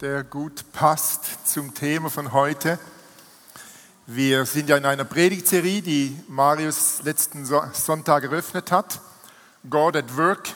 Der 0.00 0.24
gut 0.24 0.72
passt 0.72 1.48
zum 1.48 1.72
Thema 1.72 2.10
von 2.10 2.34
heute. 2.34 2.78
Wir 4.06 4.44
sind 4.44 4.68
ja 4.68 4.76
in 4.76 4.84
einer 4.84 5.06
Predigtserie, 5.06 5.80
die 5.80 6.14
Marius 6.28 7.02
letzten 7.02 7.46
Sonntag 7.46 8.24
eröffnet 8.24 8.70
hat. 8.70 9.00
God 9.70 9.96
at 9.96 10.16
Work. 10.18 10.50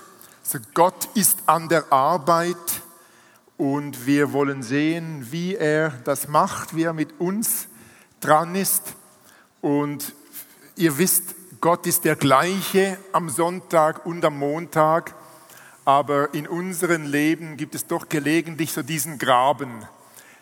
Also 0.45 0.59
Gott 0.75 1.09
ist 1.15 1.39
an 1.47 1.71
der 1.71 1.91
Arbeit 1.91 2.57
und 3.57 4.05
wir 4.07 4.35
wollen 4.35 4.63
sehen, 4.63 5.29
wie 5.31 5.55
er 5.55 5.89
das 6.05 6.29
macht, 6.29 6.77
wie 6.77 6.83
er 6.83 6.93
mit 6.93 7.19
uns 7.19 7.67
dran 8.21 8.55
ist. 8.55 8.95
Und 9.63 10.13
ihr 10.77 10.99
wisst, 10.99 11.35
Gott 11.63 11.87
ist 11.87 12.05
der 12.05 12.17
gleiche 12.17 12.99
am 13.13 13.31
Sonntag 13.31 14.05
und 14.05 14.23
am 14.23 14.39
Montag, 14.39 15.15
aber 15.85 16.35
in 16.35 16.47
unserem 16.47 17.05
Leben 17.05 17.57
gibt 17.57 17.75
es 17.75 17.87
doch 17.87 18.09
gelegentlich 18.09 18.73
so 18.73 18.83
diesen 18.83 19.19
Graben 19.19 19.87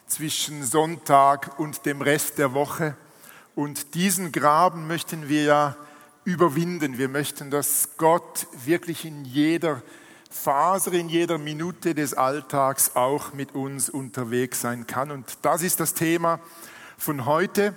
zwischen 0.06 0.64
Sonntag 0.64 1.58
und 1.58 1.86
dem 1.86 2.02
Rest 2.02 2.38
der 2.38 2.54
Woche. 2.54 2.96
Und 3.54 3.94
diesen 3.94 4.32
Graben 4.32 4.86
möchten 4.86 5.28
wir 5.28 5.44
ja 5.44 5.76
überwinden. 6.24 6.98
Wir 6.98 7.08
möchten, 7.08 7.50
dass 7.50 7.90
Gott 7.96 8.46
wirklich 8.64 9.04
in 9.04 9.24
jeder 9.24 9.82
Faser, 10.30 10.92
in 10.92 11.08
jeder 11.08 11.38
Minute 11.38 11.94
des 11.94 12.14
Alltags 12.14 12.92
auch 12.94 13.32
mit 13.32 13.54
uns 13.54 13.88
unterwegs 13.88 14.60
sein 14.60 14.86
kann. 14.86 15.10
Und 15.10 15.38
das 15.42 15.62
ist 15.62 15.80
das 15.80 15.94
Thema 15.94 16.40
von 16.98 17.24
heute, 17.24 17.74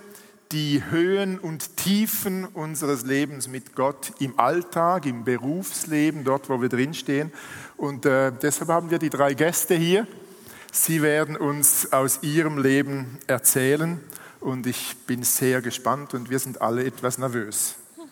die 0.52 0.84
Höhen 0.90 1.40
und 1.40 1.78
Tiefen 1.78 2.46
unseres 2.46 3.04
Lebens 3.04 3.48
mit 3.48 3.76
Gott 3.76 4.14
im 4.20 4.38
Alltag, 4.40 5.06
im 5.06 5.24
Berufsleben, 5.24 6.24
dort, 6.24 6.50
wo 6.50 6.62
wir 6.62 6.70
drinstehen. 6.70 7.32
Und 7.78 8.06
äh, 8.06 8.32
deshalb 8.32 8.70
haben 8.70 8.92
wir 8.92 9.00
die 9.00 9.10
drei 9.10 9.34
Gäste 9.34 9.76
hier. 9.76 10.08
Sie 10.72 11.02
werden 11.02 11.38
uns 11.38 11.92
aus 11.94 12.20
ihrem 12.22 12.58
Leben 12.58 13.18
erzählen 13.28 14.00
und 14.40 14.68
ich 14.68 14.96
bin 15.06 15.24
sehr 15.24 15.62
gespannt 15.62 16.14
und 16.14 16.30
wir 16.30 16.40
sind 16.40 16.62
alle 16.62 16.86
etwas 16.86 17.18
nervös. 17.18 17.76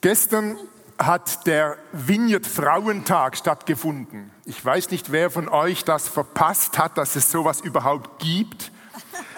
Gestern 0.00 0.56
hat 0.98 1.46
der 1.46 1.76
Vineyard 1.92 2.46
Frauentag 2.46 3.36
stattgefunden. 3.36 4.30
Ich 4.46 4.64
weiß 4.64 4.90
nicht, 4.90 5.12
wer 5.12 5.30
von 5.30 5.48
euch 5.48 5.84
das 5.84 6.08
verpasst 6.08 6.78
hat, 6.78 6.96
dass 6.96 7.16
es 7.16 7.30
sowas 7.30 7.60
überhaupt 7.60 8.18
gibt. 8.22 8.72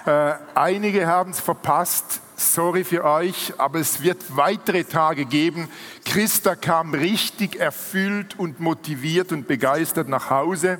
Äh, 0.07 0.35
einige 0.55 1.07
haben 1.07 1.33
es 1.33 1.41
verpasst. 1.41 2.21
Sorry 2.37 2.85
für 2.85 3.05
euch, 3.05 3.53
aber 3.59 3.81
es 3.81 4.01
wird 4.03 4.37
weitere 4.37 4.85
Tage 4.85 5.25
geben. 5.25 5.69
Christa 6.05 6.55
kam 6.55 6.95
richtig 6.95 7.57
erfüllt 7.57 8.39
und 8.39 8.61
motiviert 8.61 9.33
und 9.33 9.49
begeistert 9.49 10.09
nach 10.09 10.31
Hause. 10.31 10.79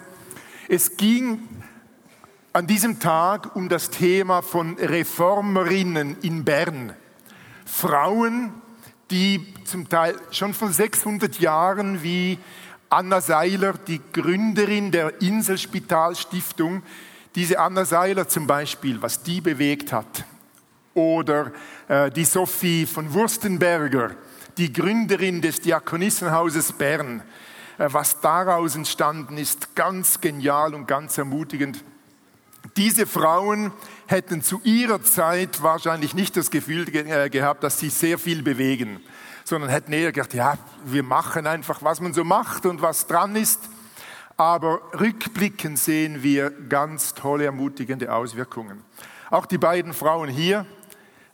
Es 0.69 0.97
ging 0.97 1.41
an 2.53 2.67
diesem 2.67 3.01
Tag 3.01 3.55
um 3.57 3.69
das 3.69 3.91
Thema 3.91 4.41
von 4.43 4.77
Reformerinnen 4.79 6.17
in 6.23 6.45
Bern. 6.45 6.95
Frauen, 7.67 8.53
die 9.11 9.53
zum 9.65 9.89
Teil 9.89 10.15
schon 10.31 10.55
vor 10.55 10.71
600 10.71 11.39
Jahren 11.41 12.03
wie 12.03 12.39
Anna 12.91 13.21
Seiler, 13.21 13.75
die 13.75 14.01
Gründerin 14.13 14.91
der 14.91 15.21
Inselspitalstiftung, 15.21 16.83
diese 17.35 17.59
Anna 17.59 17.85
Seiler 17.85 18.29
zum 18.29 18.47
Beispiel, 18.47 19.01
was 19.01 19.23
die 19.23 19.41
bewegt 19.41 19.93
hat. 19.93 20.25
Oder 20.95 21.53
äh, 21.89 22.11
die 22.11 22.25
Sophie 22.25 22.87
von 22.87 23.13
Wurstenberger, 23.13 24.13
die 24.57 24.73
Gründerin 24.73 25.41
des 25.41 25.61
Diakonissenhauses 25.61 26.73
Bern. 26.73 27.23
Äh, 27.79 27.89
was 27.93 28.21
daraus 28.21 28.75
entstanden 28.75 29.39
ist, 29.39 29.75
ganz 29.75 30.21
genial 30.21 30.75
und 30.75 30.87
ganz 30.87 31.17
ermutigend. 31.17 31.83
Diese 32.77 33.07
Frauen 33.07 33.73
hätten 34.07 34.43
zu 34.43 34.61
ihrer 34.65 35.03
Zeit 35.03 35.63
wahrscheinlich 35.63 36.15
nicht 36.15 36.37
das 36.37 36.51
Gefühl 36.51 36.87
äh, 36.95 37.31
gehabt, 37.31 37.63
dass 37.63 37.79
sie 37.79 37.89
sehr 37.89 38.19
viel 38.19 38.43
bewegen, 38.43 39.01
sondern 39.45 39.71
hätten 39.71 39.93
eher 39.93 40.13
gedacht, 40.13 40.35
ja, 40.35 40.59
wir 40.85 41.03
machen 41.03 41.47
einfach, 41.47 41.83
was 41.83 42.01
man 42.01 42.13
so 42.13 42.25
macht 42.25 42.67
und 42.67 42.83
was 42.83 43.07
dran 43.07 43.37
ist. 43.37 43.61
Aber 44.41 44.81
rückblickend 44.99 45.81
sehen 45.81 46.23
wir 46.23 46.51
ganz 46.51 47.13
tolle, 47.13 47.47
ermutigende 47.47 48.15
Auswirkungen. 48.15 48.85
Auch 49.31 49.47
die 49.47 49.59
beiden 49.59 49.93
Frauen 49.93 50.29
hier 50.29 50.65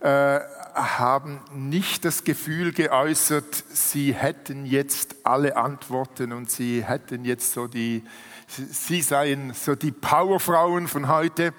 äh, 0.00 0.40
haben 0.74 1.42
nicht 1.52 2.06
das 2.06 2.24
Gefühl 2.24 2.72
geäußert, 2.72 3.44
sie 3.70 4.14
hätten 4.14 4.64
jetzt 4.64 5.16
alle 5.22 5.58
Antworten 5.58 6.32
und 6.32 6.50
sie 6.50 6.82
hätten 6.82 7.26
jetzt 7.26 7.52
so 7.52 7.66
die, 7.66 8.02
sie 8.48 9.02
seien 9.02 9.52
so 9.52 9.74
die 9.74 9.92
Powerfrauen 9.92 10.88
von 10.88 11.06
heute. 11.08 11.52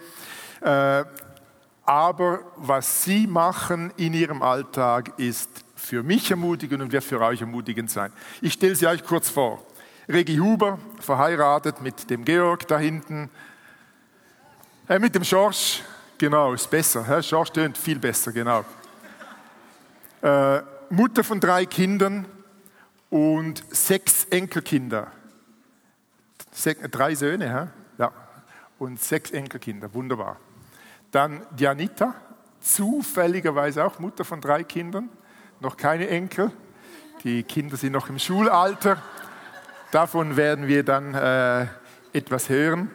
Äh, 0.62 1.04
aber 1.86 2.40
was 2.56 3.04
Sie 3.04 3.28
machen 3.28 3.94
in 3.98 4.16
Ihrem 4.16 4.42
Alltag 4.42 5.20
ist 5.20 5.64
für 5.76 6.02
mich 6.02 6.32
ermutigend 6.32 6.82
und 6.82 6.92
wird 6.92 7.04
für 7.04 7.22
euch 7.22 7.42
ermutigend 7.42 7.92
sein. 7.92 8.12
Ich 8.42 8.54
stelle 8.54 8.76
sie 8.76 8.88
euch 8.88 9.04
kurz 9.04 9.30
vor. 9.30 9.64
Regi 10.08 10.38
Huber, 10.38 10.78
verheiratet 11.00 11.82
mit 11.82 12.10
dem 12.10 12.24
Georg 12.26 12.68
da 12.68 12.78
hinten, 12.78 13.30
äh, 14.88 15.00
mit 15.00 15.16
dem 15.16 15.24
Schorsch, 15.24 15.82
genau, 16.18 16.54
ist 16.54 16.70
besser. 16.70 17.24
Schorsch 17.24 17.52
tönt 17.52 17.78
viel 17.78 17.98
besser, 17.98 18.32
genau. 18.32 18.64
Äh, 20.22 20.62
Mutter 20.92 21.24
von 21.24 21.40
drei 21.40 21.66
Kindern 21.66 22.26
und 23.10 23.64
sechs 23.76 24.26
Enkelkinder. 24.26 25.12
Sech, 26.52 26.78
drei 26.92 27.16
Söhne, 27.16 27.52
hä? 27.52 27.68
ja, 27.98 28.12
und 28.78 29.02
sechs 29.02 29.32
Enkelkinder, 29.32 29.92
wunderbar. 29.94 30.38
Dann 31.10 31.42
Janita, 31.58 32.14
zufälligerweise 32.62 33.84
auch 33.84 33.98
Mutter 33.98 34.24
von 34.24 34.40
drei 34.40 34.64
Kindern, 34.64 35.10
noch 35.60 35.78
keine 35.78 36.08
Enkel. 36.10 36.52
Die 37.24 37.42
Kinder 37.42 37.76
sind 37.76 37.94
noch 37.94 38.08
im 38.08 38.20
Schulalter. 38.20 39.02
Davon 39.96 40.36
werden 40.36 40.68
wir 40.68 40.84
dann 40.84 41.14
äh, 41.14 41.68
etwas 42.12 42.50
hören. 42.50 42.92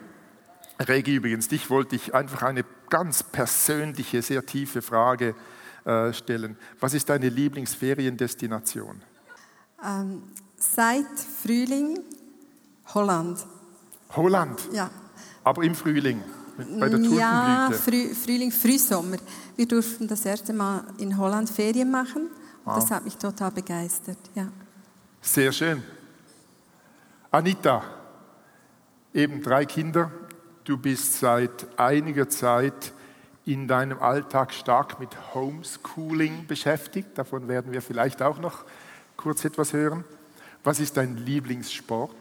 Regi, 0.79 1.15
übrigens, 1.15 1.47
dich 1.47 1.71
wollte 1.71 1.95
ich 1.95 2.13
einfach 2.13 2.43
eine 2.43 2.63
ganz 2.91 3.23
persönliche, 3.23 4.21
sehr 4.21 4.45
tiefe 4.45 4.83
Frage 4.83 5.33
äh, 5.83 6.13
stellen. 6.13 6.57
Was 6.79 6.93
ist 6.93 7.09
deine 7.09 7.29
Lieblingsferiendestination? 7.29 9.01
Ähm, 9.83 10.21
seit 10.55 11.07
Frühling 11.41 12.01
Holland. 12.93 13.47
Holland? 14.15 14.61
Ja. 14.71 14.91
Aber 15.43 15.63
im 15.63 15.73
Frühling? 15.73 16.21
bei 16.79 16.87
der 16.87 16.99
Ja, 16.99 17.71
Früh, 17.71 18.13
Frühling, 18.13 18.51
Frühsommer. 18.51 19.17
Wir 19.55 19.67
durften 19.67 20.07
das 20.07 20.23
erste 20.23 20.53
Mal 20.53 20.83
in 20.99 21.17
Holland 21.17 21.49
Ferien 21.49 21.89
machen. 21.89 22.29
Und 22.63 22.77
das 22.77 22.91
hat 22.91 23.03
mich 23.05 23.17
total 23.17 23.49
begeistert. 23.49 24.19
Ja. 24.35 24.49
Sehr 25.19 25.51
schön. 25.51 25.81
Anita, 27.33 27.81
eben 29.13 29.41
drei 29.41 29.65
Kinder. 29.65 30.11
Du 30.65 30.77
bist 30.77 31.17
seit 31.17 31.79
einiger 31.79 32.27
Zeit 32.27 32.91
in 33.45 33.69
deinem 33.69 33.99
Alltag 33.99 34.53
stark 34.53 34.99
mit 34.99 35.15
Homeschooling 35.33 36.45
beschäftigt. 36.45 37.17
Davon 37.17 37.47
werden 37.47 37.71
wir 37.71 37.81
vielleicht 37.81 38.21
auch 38.21 38.37
noch 38.37 38.65
kurz 39.15 39.45
etwas 39.45 39.71
hören. 39.71 40.03
Was 40.65 40.81
ist 40.81 40.97
dein 40.97 41.15
Lieblingssport? 41.15 42.11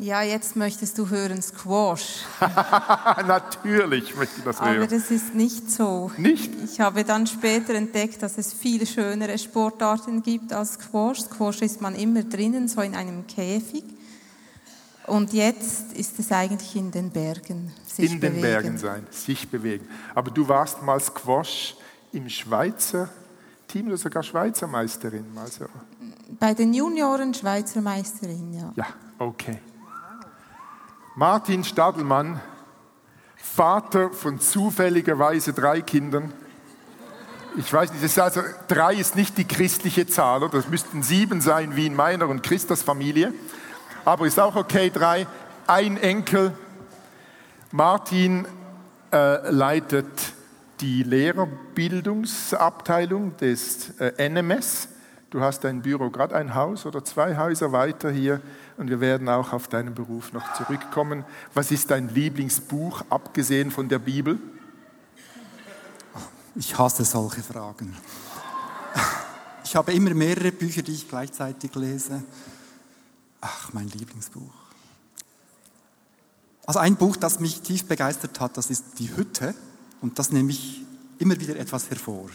Ja, 0.00 0.22
jetzt 0.22 0.56
möchtest 0.56 0.96
du 0.96 1.10
hören 1.10 1.42
Squash. 1.42 2.24
Natürlich 3.26 4.16
möchte 4.16 4.38
ich 4.38 4.44
das 4.44 4.58
hören. 4.58 4.76
Aber 4.78 4.86
das 4.86 5.10
ist 5.10 5.34
nicht 5.34 5.70
so. 5.70 6.10
Nicht? 6.16 6.50
Ich 6.64 6.80
habe 6.80 7.04
dann 7.04 7.26
später 7.26 7.74
entdeckt, 7.74 8.22
dass 8.22 8.38
es 8.38 8.54
viel 8.54 8.86
schönere 8.86 9.36
Sportarten 9.36 10.22
gibt 10.22 10.54
als 10.54 10.74
Squash. 10.74 11.20
Squash 11.20 11.60
ist 11.60 11.82
man 11.82 11.94
immer 11.94 12.22
drinnen, 12.22 12.66
so 12.66 12.80
in 12.80 12.94
einem 12.94 13.26
Käfig. 13.26 13.84
Und 15.06 15.34
jetzt 15.34 15.92
ist 15.92 16.18
es 16.18 16.32
eigentlich 16.32 16.74
in 16.76 16.90
den 16.90 17.10
Bergen. 17.10 17.70
Sich 17.86 18.10
in 18.10 18.20
bewegen. 18.20 18.34
den 18.36 18.40
Bergen 18.40 18.78
sein, 18.78 19.06
sich 19.10 19.50
bewegen. 19.50 19.86
Aber 20.14 20.30
du 20.30 20.48
warst 20.48 20.82
mal 20.82 20.98
Squash 20.98 21.76
im 22.12 22.26
Schweizer 22.30 23.10
Team 23.68 23.88
oder 23.88 23.98
sogar 23.98 24.22
Schweizer 24.22 24.66
Meisterin? 24.66 25.26
Also. 25.36 25.66
Bei 26.38 26.54
den 26.54 26.72
Junioren 26.72 27.34
Schweizer 27.34 27.82
Meisterin, 27.82 28.54
ja. 28.54 28.72
Ja, 28.76 28.86
okay. 29.18 29.58
Martin 31.20 31.62
Stadelmann, 31.64 32.40
Vater 33.36 34.10
von 34.10 34.40
zufälligerweise 34.40 35.52
drei 35.52 35.82
Kindern. 35.82 36.32
Ich 37.58 37.70
weiß 37.70 37.92
nicht, 37.92 38.18
also 38.18 38.40
drei 38.68 38.94
ist 38.94 39.16
nicht 39.16 39.36
die 39.36 39.44
christliche 39.44 40.06
Zahl, 40.06 40.42
oder? 40.42 40.56
das 40.56 40.70
müssten 40.70 41.02
sieben 41.02 41.42
sein 41.42 41.76
wie 41.76 41.84
in 41.84 41.94
meiner 41.94 42.26
und 42.26 42.42
Christas 42.42 42.82
Familie. 42.82 43.34
Aber 44.06 44.26
ist 44.26 44.40
auch 44.40 44.56
okay, 44.56 44.88
drei. 44.88 45.26
Ein 45.66 45.98
Enkel. 45.98 46.54
Martin 47.70 48.46
äh, 49.12 49.50
leitet 49.50 50.06
die 50.80 51.02
Lehrerbildungsabteilung 51.02 53.36
des 53.36 53.90
äh, 54.00 54.26
NMS. 54.26 54.88
Du 55.28 55.42
hast 55.42 55.64
dein 55.64 55.82
Büro 55.82 56.08
gerade 56.08 56.34
ein 56.34 56.54
Haus 56.54 56.86
oder 56.86 57.04
zwei 57.04 57.36
Häuser 57.36 57.72
weiter 57.72 58.10
hier 58.10 58.40
und 58.80 58.88
wir 58.88 59.00
werden 59.00 59.28
auch 59.28 59.52
auf 59.52 59.68
deinen 59.68 59.94
Beruf 59.94 60.32
noch 60.32 60.54
zurückkommen. 60.54 61.26
Was 61.52 61.70
ist 61.70 61.90
dein 61.90 62.08
Lieblingsbuch, 62.08 63.02
abgesehen 63.10 63.70
von 63.70 63.90
der 63.90 63.98
Bibel? 63.98 64.38
Ich 66.56 66.78
hasse 66.78 67.04
solche 67.04 67.42
Fragen. 67.42 67.94
Ich 69.64 69.76
habe 69.76 69.92
immer 69.92 70.14
mehrere 70.14 70.50
Bücher, 70.50 70.80
die 70.80 70.92
ich 70.92 71.08
gleichzeitig 71.08 71.74
lese. 71.74 72.24
Ach, 73.42 73.70
mein 73.74 73.86
Lieblingsbuch. 73.88 74.54
Also 76.64 76.78
ein 76.78 76.96
Buch, 76.96 77.18
das 77.18 77.38
mich 77.38 77.60
tief 77.60 77.84
begeistert 77.84 78.40
hat, 78.40 78.56
das 78.56 78.70
ist 78.70 78.98
Die 78.98 79.14
Hütte. 79.14 79.54
Und 80.00 80.18
das 80.18 80.32
nehme 80.32 80.52
ich 80.52 80.80
immer 81.18 81.38
wieder 81.38 81.56
etwas 81.56 81.90
hervor. 81.90 82.30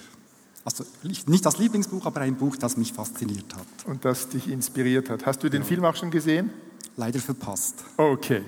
Also 0.66 0.84
nicht 1.04 1.46
das 1.46 1.60
Lieblingsbuch, 1.60 2.08
aber 2.08 2.22
ein 2.22 2.36
Buch, 2.36 2.58
das 2.58 2.76
mich 2.76 2.92
fasziniert 2.92 3.54
hat. 3.56 3.68
Und 3.86 4.04
das 4.04 4.30
dich 4.30 4.50
inspiriert 4.50 5.12
hat. 5.12 5.26
Hast 5.26 5.44
du 5.44 5.50
den 5.50 5.62
ja. 5.62 5.68
Film 5.68 5.86
auch 5.86 5.96
schon 5.96 6.10
gesehen? 6.10 6.50
Leider 6.98 7.20
verpasst. 7.20 7.84
Okay. 7.98 8.42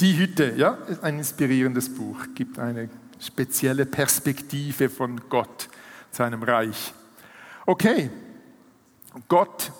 Die 0.00 0.18
Hütte, 0.18 0.54
ja, 0.56 0.74
ist 0.88 1.02
ein 1.02 1.18
inspirierendes 1.18 1.88
Buch, 1.88 2.18
gibt 2.34 2.58
eine 2.58 2.90
spezielle 3.20 3.86
Perspektive 3.86 4.90
von 4.90 5.20
Gott, 5.28 5.68
seinem 6.10 6.42
Reich. 6.42 6.92
Okay, 7.64 8.10
Gott 9.28 9.72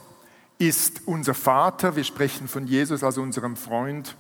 ist 0.58 1.02
unser 1.06 1.34
Vater, 1.34 1.96
wir 1.96 2.04
sprechen 2.04 2.48
von 2.48 2.66
Jesus 2.66 3.02
als 3.02 3.18
unserem 3.18 3.56
Freund. 3.56 4.16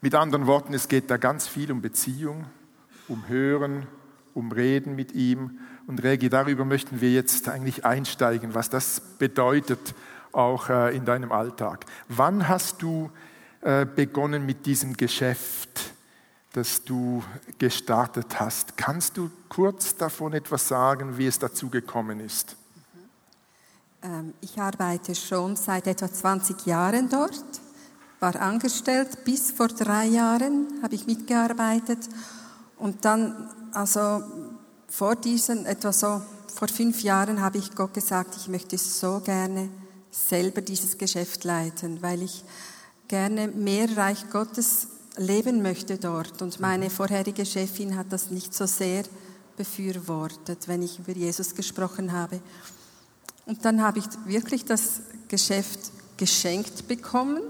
Mit 0.00 0.14
anderen 0.14 0.46
Worten, 0.46 0.72
es 0.72 0.88
geht 0.88 1.10
da 1.10 1.16
ganz 1.16 1.48
viel 1.48 1.72
um 1.72 1.82
Beziehung, 1.82 2.44
um 3.08 3.26
Hören, 3.26 3.86
um 4.34 4.52
Reden 4.52 4.94
mit 4.94 5.12
ihm. 5.12 5.58
Und 5.86 6.02
Regi, 6.02 6.30
darüber 6.30 6.64
möchten 6.64 7.00
wir 7.00 7.12
jetzt 7.12 7.48
eigentlich 7.48 7.84
einsteigen, 7.84 8.54
was 8.54 8.70
das 8.70 9.00
bedeutet 9.18 9.94
auch 10.32 10.68
äh, 10.68 10.96
in 10.96 11.04
deinem 11.04 11.30
Alltag. 11.30 11.84
Wann 12.08 12.48
hast 12.48 12.82
du 12.82 13.10
äh, 13.60 13.86
begonnen 13.86 14.46
mit 14.46 14.66
diesem 14.66 14.96
Geschäft, 14.96 15.92
das 16.52 16.84
du 16.84 17.22
gestartet 17.58 18.40
hast? 18.40 18.76
Kannst 18.76 19.16
du 19.16 19.30
kurz 19.48 19.96
davon 19.96 20.32
etwas 20.32 20.68
sagen, 20.68 21.18
wie 21.18 21.26
es 21.26 21.38
dazu 21.38 21.68
gekommen 21.68 22.20
ist? 22.20 22.56
Ähm, 24.02 24.34
ich 24.40 24.58
arbeite 24.58 25.14
schon 25.14 25.56
seit 25.56 25.86
etwa 25.86 26.10
20 26.10 26.66
Jahren 26.66 27.08
dort, 27.08 27.44
war 28.20 28.36
angestellt. 28.36 29.24
Bis 29.24 29.52
vor 29.52 29.68
drei 29.68 30.06
Jahren 30.06 30.80
habe 30.82 30.94
ich 30.94 31.06
mitgearbeitet 31.06 32.08
und 32.76 33.04
dann, 33.04 33.50
also 33.72 34.22
vor 34.96 35.16
diesen, 35.16 35.66
etwa 35.66 35.92
so 35.92 36.22
vor 36.54 36.68
fünf 36.68 37.02
Jahren, 37.02 37.40
habe 37.40 37.58
ich 37.58 37.74
Gott 37.74 37.94
gesagt, 37.94 38.36
ich 38.36 38.46
möchte 38.46 38.78
so 38.78 39.20
gerne 39.24 39.68
selber 40.12 40.60
dieses 40.60 40.98
Geschäft 40.98 41.42
leiten, 41.42 42.00
weil 42.00 42.22
ich 42.22 42.44
gerne 43.08 43.48
mehr 43.48 43.96
Reich 43.96 44.30
Gottes 44.30 44.86
leben 45.16 45.62
möchte 45.62 45.98
dort. 45.98 46.42
Und 46.42 46.60
meine 46.60 46.90
vorherige 46.90 47.44
Chefin 47.44 47.96
hat 47.96 48.12
das 48.12 48.30
nicht 48.30 48.54
so 48.54 48.66
sehr 48.66 49.02
befürwortet, 49.56 50.68
wenn 50.68 50.82
ich 50.82 51.00
über 51.00 51.12
Jesus 51.12 51.56
gesprochen 51.56 52.12
habe. 52.12 52.40
Und 53.46 53.64
dann 53.64 53.82
habe 53.82 53.98
ich 53.98 54.06
wirklich 54.26 54.64
das 54.64 55.00
Geschäft 55.26 55.90
geschenkt 56.18 56.86
bekommen 56.86 57.42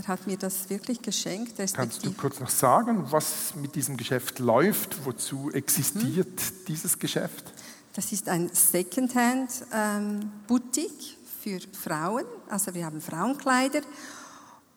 er 0.00 0.08
hat 0.08 0.26
mir 0.26 0.38
das 0.38 0.68
wirklich 0.70 1.02
geschenkt. 1.02 1.52
Kannst 1.74 2.02
du 2.04 2.12
kurz 2.12 2.40
noch 2.40 2.48
sagen, 2.48 3.04
was 3.10 3.54
mit 3.54 3.74
diesem 3.74 3.98
Geschäft 3.98 4.38
läuft? 4.38 5.04
Wozu 5.04 5.50
existiert 5.50 6.40
hm. 6.40 6.52
dieses 6.68 6.98
Geschäft? 6.98 7.52
Das 7.92 8.12
ist 8.12 8.28
ein 8.28 8.48
Secondhand-Boutique 8.52 9.74
ähm, 9.74 11.16
für 11.42 11.58
Frauen. 11.72 12.24
Also 12.48 12.72
wir 12.74 12.86
haben 12.86 13.00
Frauenkleider. 13.00 13.80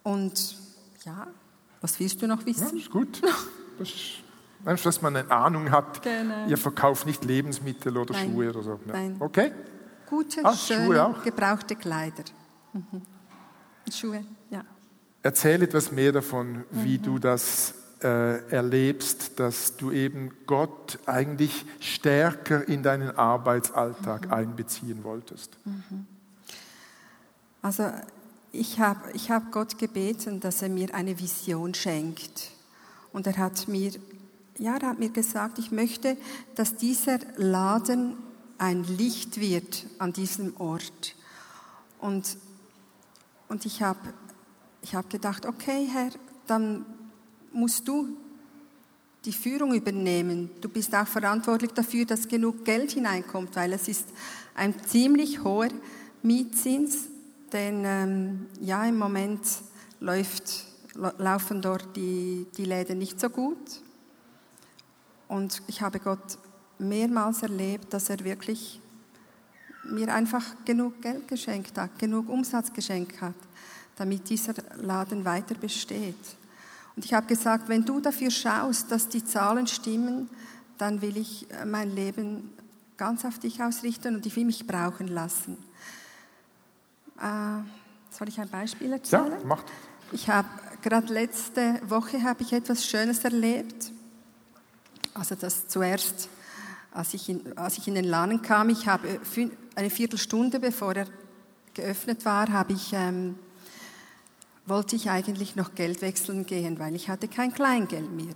Und 0.04 0.58
ja, 1.06 1.28
was 1.80 2.00
willst 2.00 2.20
du 2.22 2.28
noch 2.28 2.46
wissen? 2.46 2.78
Ja, 2.78 2.82
ist 2.82 2.92
gut. 2.92 3.22
Das 3.80 3.90
ist, 4.76 4.86
dass 4.86 5.02
man 5.02 5.18
eine 5.18 5.32
Ahnung 5.32 5.72
hat. 5.72 6.04
Genau. 6.04 6.48
Ihr 6.48 6.58
verkauft 6.58 7.06
nicht 7.06 7.26
Lebensmittel 7.26 7.98
oder 7.98 8.14
Nein. 8.14 8.32
Schuhe 8.32 8.50
oder 8.52 8.62
so. 8.62 8.80
Ja. 8.86 8.94
Nein. 8.94 9.18
Okay. 9.20 9.52
Gute, 10.08 10.46
ah, 10.46 10.56
schöne, 10.56 11.16
gebrauchte 11.24 11.76
Kleider. 11.76 12.24
Mhm. 12.72 13.02
Schuhe. 13.92 14.24
Erzähl 15.24 15.64
etwas 15.64 15.92
mehr 15.92 16.12
davon, 16.12 16.66
wie 16.70 16.98
mhm. 16.98 17.04
du 17.04 17.20
das 17.20 17.74
äh, 18.04 18.46
erlebst, 18.50 19.40
dass 19.40 19.78
du 19.78 19.92
eben 19.92 20.32
Gott 20.46 21.00
eigentlich 21.06 21.66
stärker 21.80 22.68
in 22.68 22.84
deinen 22.84 23.12
Arbeitsalltag 23.12 24.28
mhm. 24.28 24.34
einbeziehen 24.34 25.04
wolltest. 25.06 25.58
Mhm. 25.64 26.06
Also 27.62 27.90
ich 28.52 28.82
habe 28.82 29.12
ich 29.14 29.32
hab 29.32 29.54
Gott 29.54 29.78
gebeten, 29.78 30.42
dass 30.42 30.62
er 30.62 30.68
mir 30.68 30.94
eine 30.94 31.18
Vision 31.18 31.74
schenkt. 31.74 32.52
Und 33.14 33.26
er 33.26 33.38
hat 33.38 33.70
mir, 33.70 33.94
ja, 34.58 34.76
er 34.76 34.90
hat 34.90 35.00
mir 35.00 35.10
gesagt, 35.10 35.58
ich 35.58 35.72
möchte, 35.72 36.18
dass 36.56 36.76
dieser 36.76 37.20
Laden 37.38 38.18
ein 38.58 38.84
Licht 38.84 39.40
wird 39.40 39.86
an 40.00 40.12
diesem 40.12 40.60
Ort. 40.60 41.16
Und, 42.00 42.38
und 43.48 43.66
ich 43.66 43.82
habe 43.82 44.00
ich 44.84 44.94
habe 44.94 45.08
gedacht, 45.08 45.46
okay, 45.46 45.88
Herr, 45.92 46.12
dann 46.46 46.86
musst 47.54 47.88
du 47.88 48.18
die 49.24 49.32
Führung 49.32 49.74
übernehmen. 49.74 50.52
Du 50.60 50.68
bist 50.68 50.94
auch 50.94 51.08
verantwortlich 51.08 51.72
dafür, 51.72 52.06
dass 52.06 52.28
genug 52.28 52.66
Geld 52.66 52.92
hineinkommt, 52.92 53.56
weil 53.56 53.72
es 53.72 53.88
ist 53.88 54.10
ein 54.54 54.76
ziemlich 54.86 55.42
hoher 55.44 55.70
Mietzins, 56.22 57.08
denn 57.54 57.84
ähm, 57.86 58.46
ja, 58.60 58.86
im 58.86 58.98
Moment 58.98 59.42
läuft, 60.02 60.66
laufen 61.18 61.62
dort 61.62 61.96
die, 61.96 62.46
die 62.58 62.66
Läden 62.66 62.98
nicht 62.98 63.20
so 63.20 63.30
gut. 63.30 63.82
Und 65.30 65.62
ich 65.68 65.82
habe 65.82 66.00
Gott 66.00 66.38
mehrmals 66.78 67.42
erlebt, 67.42 67.94
dass 67.94 68.10
er 68.10 68.24
wirklich 68.26 68.82
mir 69.86 70.14
einfach 70.14 70.44
genug 70.66 71.02
Geld 71.02 71.28
geschenkt 71.30 71.78
hat, 71.78 71.98
genug 71.98 72.28
Umsatz 72.28 72.74
geschenkt 72.74 73.22
hat 73.22 73.36
damit 73.96 74.30
dieser 74.30 74.54
Laden 74.78 75.26
weiter 75.26 75.56
besteht. 75.56 76.16
Und 76.96 77.06
ich 77.06 77.14
habe 77.14 77.28
gesagt, 77.28 77.70
wenn 77.70 77.86
du 77.86 78.00
dafür 78.00 78.32
schaust, 78.32 78.92
dass 78.92 79.10
die 79.10 79.24
Zahlen 79.24 79.68
stimmen, 79.68 80.30
dann 80.78 81.02
will 81.02 81.18
ich 81.18 81.50
äh, 81.52 81.66
mein 81.66 81.96
Leben 81.96 82.52
ganz 82.98 83.26
auf 83.26 83.40
dich 83.40 83.62
ausrichten 83.62 84.16
und 84.16 84.26
ich 84.26 84.36
will 84.36 84.46
mich 84.46 84.68
brauchen 84.68 85.08
lassen. 85.08 85.58
Äh, 87.20 87.64
soll 88.12 88.30
ich 88.30 88.40
ein 88.40 88.50
Beispiel 88.50 88.94
erzählen? 88.94 89.32
Ja, 89.32 89.46
macht. 89.46 89.66
Ich 90.12 90.30
habe 90.30 90.48
gerade 90.82 91.12
letzte 91.12 91.82
Woche 91.88 92.22
habe 92.22 92.44
ich 92.44 92.54
etwas 92.54 92.86
Schönes 92.86 93.24
erlebt. 93.24 93.92
Also 95.14 95.36
das 95.36 95.68
zuerst, 95.68 96.30
als 96.92 97.14
ich 97.14 97.30
in, 97.30 97.58
als 97.58 97.78
ich 97.78 97.88
in 97.88 97.96
den 97.96 98.06
Laden 98.06 98.42
kam, 98.42 98.70
ich 98.70 98.88
habe 98.88 99.20
eine 99.76 99.90
Viertelstunde 99.90 100.60
bevor 100.60 100.96
er 100.96 101.08
geöffnet 101.74 102.26
war, 102.26 102.52
habe 102.52 102.74
ich 102.74 102.94
ähm, 102.94 103.36
wollte 104.66 104.96
ich 104.96 105.10
eigentlich 105.10 105.56
noch 105.56 105.76
Geld 105.76 106.02
wechseln 106.02 106.46
gehen, 106.46 106.80
weil 106.80 106.96
ich 106.96 107.10
hatte 107.10 107.28
kein 107.28 107.54
Kleingeld 107.54 108.12
mehr. 108.12 108.34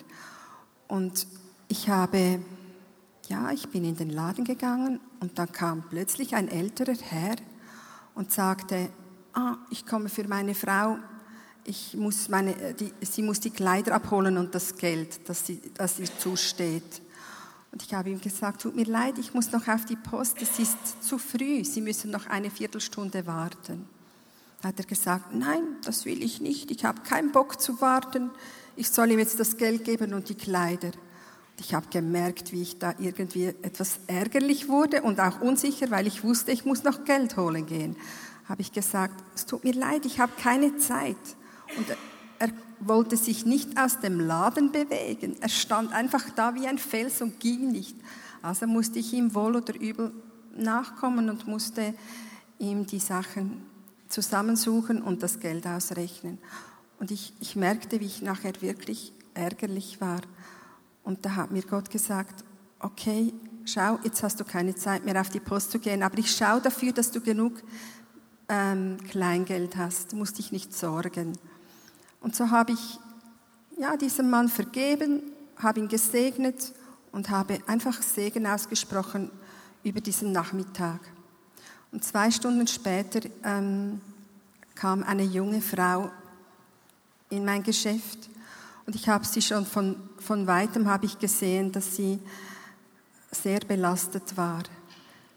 Und 0.87 1.27
ich 1.67 1.89
habe, 1.89 2.39
ja, 3.27 3.51
ich 3.51 3.69
bin 3.69 3.85
in 3.85 3.95
den 3.95 4.09
Laden 4.09 4.43
gegangen 4.43 4.99
und 5.19 5.37
dann 5.39 5.51
kam 5.51 5.83
plötzlich 5.89 6.35
ein 6.35 6.47
älterer 6.47 6.97
Herr 7.01 7.35
und 8.15 8.31
sagte, 8.31 8.89
ah, 9.33 9.55
ich 9.69 9.85
komme 9.85 10.09
für 10.09 10.27
meine 10.27 10.55
Frau, 10.55 10.97
ich 11.63 11.95
muss 11.95 12.29
meine, 12.29 12.73
die, 12.73 12.93
sie 13.01 13.21
muss 13.21 13.41
die 13.41 13.49
Kleider 13.49 13.93
abholen 13.93 14.37
und 14.37 14.55
das 14.55 14.77
Geld, 14.77 15.27
das, 15.27 15.45
sie, 15.45 15.61
das 15.73 15.99
ihr 15.99 16.07
zusteht. 16.17 17.01
Und 17.71 17.83
ich 17.83 17.93
habe 17.93 18.09
ihm 18.09 18.21
gesagt, 18.21 18.61
tut 18.61 18.75
mir 18.75 18.85
leid, 18.85 19.17
ich 19.17 19.33
muss 19.33 19.51
noch 19.51 19.67
auf 19.67 19.83
die 19.85 19.97
Post, 19.97 20.41
es 20.41 20.57
ist 20.57 21.03
zu 21.03 21.17
früh, 21.17 21.65
Sie 21.65 21.81
müssen 21.81 22.09
noch 22.09 22.25
eine 22.27 22.49
Viertelstunde 22.49 23.27
warten. 23.27 23.87
Hat 24.63 24.79
er 24.79 24.85
gesagt, 24.85 25.33
nein, 25.33 25.61
das 25.85 26.05
will 26.05 26.23
ich 26.23 26.41
nicht, 26.41 26.71
ich 26.71 26.83
habe 26.83 27.01
keinen 27.01 27.31
Bock 27.31 27.61
zu 27.61 27.79
warten, 27.79 28.31
ich 28.75 28.89
soll 28.89 29.11
ihm 29.11 29.19
jetzt 29.19 29.39
das 29.39 29.57
Geld 29.57 29.83
geben 29.83 30.13
und 30.13 30.29
die 30.29 30.35
Kleider. 30.35 30.91
Ich 31.59 31.73
habe 31.73 31.87
gemerkt, 31.89 32.51
wie 32.51 32.61
ich 32.61 32.77
da 32.77 32.93
irgendwie 32.99 33.45
etwas 33.45 33.99
ärgerlich 34.05 34.67
wurde 34.67 35.01
und 35.01 35.19
auch 35.19 35.41
unsicher, 35.41 35.89
weil 35.89 36.05
ich 36.05 36.23
wusste, 36.23 36.51
ich 36.51 36.65
muss 36.65 36.83
noch 36.83 37.03
Geld 37.03 37.35
holen 37.37 37.65
gehen. 37.65 37.95
Habe 38.47 38.61
ich 38.61 38.71
gesagt, 38.71 39.23
es 39.35 39.47
tut 39.47 39.63
mir 39.63 39.73
leid, 39.73 40.05
ich 40.05 40.19
habe 40.19 40.31
keine 40.39 40.77
Zeit. 40.77 41.17
Und 41.75 41.87
er 42.37 42.49
wollte 42.79 43.17
sich 43.17 43.45
nicht 43.45 43.79
aus 43.79 43.99
dem 43.99 44.19
Laden 44.19 44.71
bewegen. 44.71 45.35
Er 45.41 45.49
stand 45.49 45.91
einfach 45.91 46.29
da 46.35 46.53
wie 46.53 46.67
ein 46.67 46.77
Fels 46.77 47.21
und 47.21 47.39
ging 47.39 47.71
nicht. 47.71 47.95
Also 48.43 48.67
musste 48.67 48.99
ich 48.99 49.13
ihm 49.13 49.33
wohl 49.33 49.55
oder 49.55 49.75
übel 49.75 50.13
nachkommen 50.55 51.29
und 51.29 51.47
musste 51.47 51.95
ihm 52.59 52.85
die 52.85 52.99
Sachen 52.99 53.65
zusammensuchen 54.09 55.01
und 55.01 55.23
das 55.23 55.39
Geld 55.39 55.65
ausrechnen. 55.67 56.37
Und 56.99 57.11
ich, 57.11 57.33
ich 57.39 57.55
merkte, 57.55 57.99
wie 57.99 58.05
ich 58.05 58.21
nachher 58.21 58.61
wirklich 58.61 59.13
ärgerlich 59.33 60.01
war. 60.01 60.21
Und 61.03 61.25
da 61.25 61.35
hat 61.35 61.51
mir 61.51 61.63
Gott 61.63 61.89
gesagt, 61.89 62.43
okay, 62.79 63.33
schau, 63.65 63.99
jetzt 64.03 64.23
hast 64.23 64.39
du 64.39 64.43
keine 64.43 64.75
Zeit 64.75 65.05
mehr 65.05 65.19
auf 65.19 65.29
die 65.29 65.39
Post 65.39 65.71
zu 65.71 65.79
gehen, 65.79 66.03
aber 66.03 66.17
ich 66.17 66.35
schaue 66.35 66.61
dafür, 66.61 66.91
dass 66.91 67.11
du 67.11 67.21
genug 67.21 67.53
ähm, 68.49 68.97
Kleingeld 69.09 69.75
hast, 69.75 70.11
du 70.11 70.15
musst 70.15 70.37
dich 70.37 70.51
nicht 70.51 70.73
sorgen. 70.73 71.37
Und 72.21 72.35
so 72.35 72.49
habe 72.49 72.73
ich 72.73 72.99
ja, 73.77 73.95
diesem 73.95 74.29
Mann 74.29 74.49
vergeben, 74.49 75.21
habe 75.57 75.79
ihn 75.79 75.87
gesegnet 75.87 76.73
und 77.11 77.29
habe 77.29 77.59
einfach 77.67 78.01
Segen 78.01 78.47
ausgesprochen 78.47 79.31
über 79.83 80.01
diesen 80.01 80.31
Nachmittag. 80.31 80.99
Und 81.97 82.03
zwei 82.03 82.29
Stunden 82.29 82.67
später 82.67 83.21
ähm, 83.43 83.99
kam 84.75 85.01
eine 85.01 85.23
junge 85.23 85.61
Frau 85.61 86.11
in 87.31 87.43
mein 87.43 87.63
Geschäft 87.63 88.29
und 88.85 88.95
ich 88.95 89.09
habe 89.09 89.25
sie 89.25 89.41
schon 89.41 89.65
von, 89.65 89.95
von 90.19 90.45
weitem 90.45 90.87
habe 90.87 91.07
ich 91.07 91.17
gesehen, 91.17 91.71
dass 91.71 91.95
sie 91.95 92.19
sehr 93.31 93.61
belastet 93.61 94.37
war. 94.37 94.61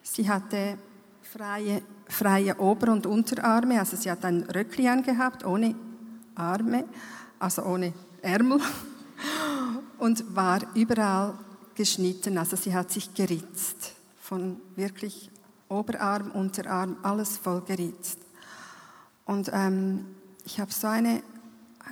Sie 0.02 0.28
hatte 0.28 0.76
freie, 1.22 1.80
freie 2.06 2.54
Ober- 2.60 2.92
und 2.92 3.06
Unterarme, 3.06 3.80
also 3.80 3.96
sie 3.96 4.10
hat 4.10 4.22
ein 4.26 4.42
Röckli 4.42 4.86
angehabt, 4.86 5.46
ohne 5.46 5.74
Arme, 6.34 6.84
also 7.38 7.62
ohne 7.62 7.94
Ärmel 8.20 8.60
und 9.98 10.36
war 10.36 10.60
überall 10.74 11.38
geschnitten, 11.74 12.36
also 12.36 12.54
sie 12.54 12.74
hat 12.74 12.90
sich 12.90 13.14
geritzt, 13.14 13.94
von 14.20 14.60
wirklich 14.76 15.30
Oberarm, 15.70 16.32
Unterarm, 16.32 16.96
alles 17.02 17.38
voll 17.38 17.62
geritzt. 17.62 18.18
Und 19.24 19.50
ähm, 19.52 20.04
ich 20.44 20.58
habe 20.58 20.72
so 20.72 20.88
eine, 20.88 21.22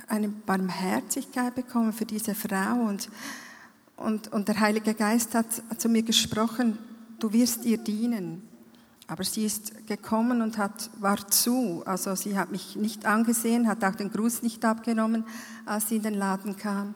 eine 0.07 0.27
Barmherzigkeit 0.27 1.55
bekommen 1.55 1.93
für 1.93 2.05
diese 2.05 2.35
Frau 2.35 2.75
und, 2.87 3.09
und, 3.95 4.27
und 4.33 4.47
der 4.49 4.59
Heilige 4.59 4.93
Geist 4.93 5.33
hat 5.33 5.47
zu 5.77 5.87
mir 5.87 6.03
gesprochen, 6.03 6.77
du 7.19 7.31
wirst 7.31 7.63
ihr 7.65 7.77
dienen. 7.77 8.45
Aber 9.07 9.23
sie 9.23 9.45
ist 9.45 9.87
gekommen 9.87 10.41
und 10.41 10.57
hat, 10.57 10.89
war 10.99 11.27
zu. 11.29 11.81
Also 11.85 12.13
sie 12.15 12.37
hat 12.37 12.51
mich 12.51 12.75
nicht 12.75 13.05
angesehen, 13.05 13.67
hat 13.67 13.83
auch 13.83 13.95
den 13.95 14.11
Gruß 14.11 14.43
nicht 14.43 14.63
abgenommen, 14.65 15.23
als 15.65 15.87
sie 15.87 15.95
in 15.95 16.03
den 16.03 16.13
Laden 16.13 16.57
kam. 16.57 16.95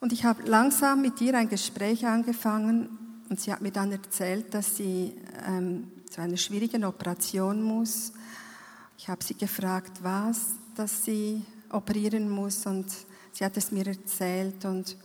Und 0.00 0.12
ich 0.12 0.24
habe 0.24 0.42
langsam 0.44 1.00
mit 1.00 1.20
ihr 1.20 1.36
ein 1.36 1.48
Gespräch 1.48 2.06
angefangen 2.06 2.98
und 3.32 3.40
sie 3.40 3.50
hat 3.50 3.62
mir 3.62 3.72
dann 3.72 3.90
erzählt, 3.90 4.52
dass 4.52 4.76
sie 4.76 5.14
ähm, 5.46 5.90
zu 6.10 6.20
einer 6.20 6.36
schwierigen 6.36 6.84
Operation 6.84 7.62
muss. 7.62 8.12
Ich 8.98 9.08
habe 9.08 9.24
sie 9.24 9.32
gefragt, 9.32 10.00
was, 10.02 10.50
dass 10.74 11.06
sie 11.06 11.42
operieren 11.70 12.28
muss 12.28 12.66
und 12.66 12.92
sie 13.32 13.42
hat 13.42 13.56
es 13.56 13.72
mir 13.72 13.86
erzählt 13.86 14.66
und 14.66 14.98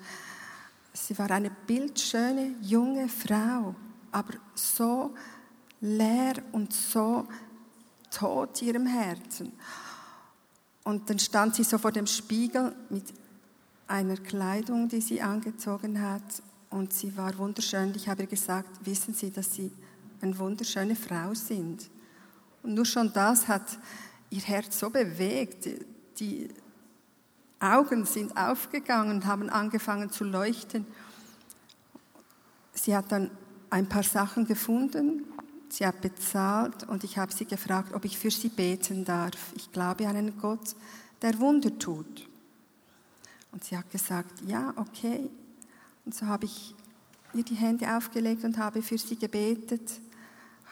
sie 0.92 1.18
war 1.18 1.32
eine 1.32 1.50
bildschöne 1.50 2.56
junge 2.64 3.08
Frau, 3.08 3.74
aber 4.12 4.34
so 4.56 5.16
leer 5.80 6.34
und 6.52 6.74
so 6.74 7.30
tot 8.12 8.62
ihrem 8.62 8.88
Herzen. 8.88 9.54
Und 10.84 11.10
dann 11.10 11.20
stand 11.20 11.56
sie 11.56 11.64
so 11.64 11.78
vor 11.78 11.94
dem 11.94 12.08
Spiegel 12.08 12.76
mit 12.90 13.06
einer 13.88 14.18
Kleidung, 14.18 14.90
die 14.90 15.00
sie 15.00 15.22
angezogen 15.22 16.02
hat. 16.02 16.44
Und 16.70 16.94
sie 16.94 17.16
war 17.16 17.38
wunderschön. 17.38 17.94
Ich 17.96 18.10
habe 18.10 18.24
ihr 18.24 18.28
gesagt, 18.28 18.86
wissen 18.86 19.14
Sie, 19.14 19.32
dass 19.32 19.54
Sie 19.54 19.72
eine 20.22 20.38
wunderschöne 20.38 20.96
Frau 20.96 21.34
sind. 21.34 21.90
Und 22.64 22.74
nur 22.74 22.86
schon 22.86 23.12
das 23.14 23.48
hat 23.48 23.78
ihr 24.30 24.42
Herz 24.42 24.80
so 24.80 24.90
bewegt. 24.90 25.68
Die 26.20 26.50
Augen 27.60 28.06
sind 28.06 28.36
aufgegangen 28.36 29.18
und 29.18 29.26
haben 29.26 29.50
angefangen 29.50 30.10
zu 30.12 30.24
leuchten. 30.24 30.86
Sie 32.74 32.96
hat 32.96 33.12
dann 33.12 33.32
ein 33.70 33.88
paar 33.88 34.04
Sachen 34.04 34.46
gefunden, 34.46 35.24
Sie 35.70 35.86
hat 35.86 36.02
bezahlt 36.02 36.88
und 36.88 37.04
ich 37.04 37.18
habe 37.18 37.34
sie 37.34 37.46
gefragt, 37.46 37.94
ob 37.94 38.06
ich 38.06 38.18
für 38.18 38.32
sie 38.32 38.50
beten 38.50 39.04
darf. 39.04 39.52
Ich 39.56 39.72
glaube 39.72 40.08
an 40.08 40.16
einen 40.16 40.38
Gott, 40.40 40.76
der 41.22 41.38
Wunder 41.40 41.78
tut. 41.78 42.28
Und 43.52 43.64
sie 43.64 43.78
hat 43.78 43.90
gesagt, 43.92 44.42
ja, 44.46 44.74
okay. 44.78 45.30
Und 46.08 46.16
so 46.16 46.26
habe 46.26 46.46
ich 46.46 46.74
ihr 47.34 47.44
die 47.44 47.56
Hände 47.56 47.98
aufgelegt 47.98 48.46
und 48.46 48.58
habe 48.58 48.82
für 48.82 48.98
sie 48.98 49.18
gebetet, 49.18 50.00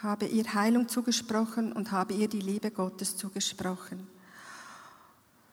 habe 0.02 0.28
ihr 0.28 0.54
Heilung 0.54 0.88
zugesprochen 0.88 1.74
und 1.74 1.92
habe 1.92 2.14
ihr 2.14 2.30
die 2.30 2.40
Liebe 2.40 2.72
Gottes 2.72 3.18
zugesprochen. 3.18 4.08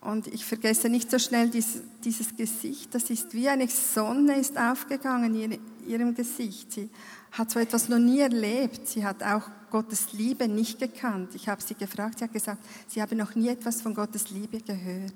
Und 0.01 0.29
ich 0.29 0.45
vergesse 0.45 0.89
nicht 0.89 1.11
so 1.11 1.19
schnell 1.19 1.51
dieses, 1.51 1.81
dieses 2.05 2.37
Gesicht. 2.37 2.95
Das 2.95 3.11
ist 3.11 3.35
wie 3.35 3.49
eine 3.49 3.67
Sonne 3.67 4.39
ist 4.39 4.57
aufgegangen 4.57 5.35
in 5.35 5.59
ihrem 5.85 6.15
Gesicht. 6.15 6.71
Sie 6.71 6.89
hat 7.33 7.51
so 7.51 7.59
etwas 7.59 7.89
noch 7.89 7.99
nie 7.99 8.21
erlebt. 8.21 8.87
Sie 8.87 9.05
hat 9.05 9.21
auch 9.25 9.51
Gottes 9.73 10.13
Liebe 10.13 10.47
nicht 10.47 10.79
gekannt. 10.79 11.35
Ich 11.35 11.49
habe 11.49 11.61
sie 11.61 11.75
gefragt, 11.75 12.21
sie 12.21 12.25
hat 12.27 12.33
gesagt, 12.33 12.65
sie 12.87 13.03
habe 13.03 13.17
noch 13.17 13.35
nie 13.35 13.49
etwas 13.49 13.83
von 13.83 13.97
Gottes 13.97 14.31
Liebe 14.31 14.61
gehört. 14.61 15.13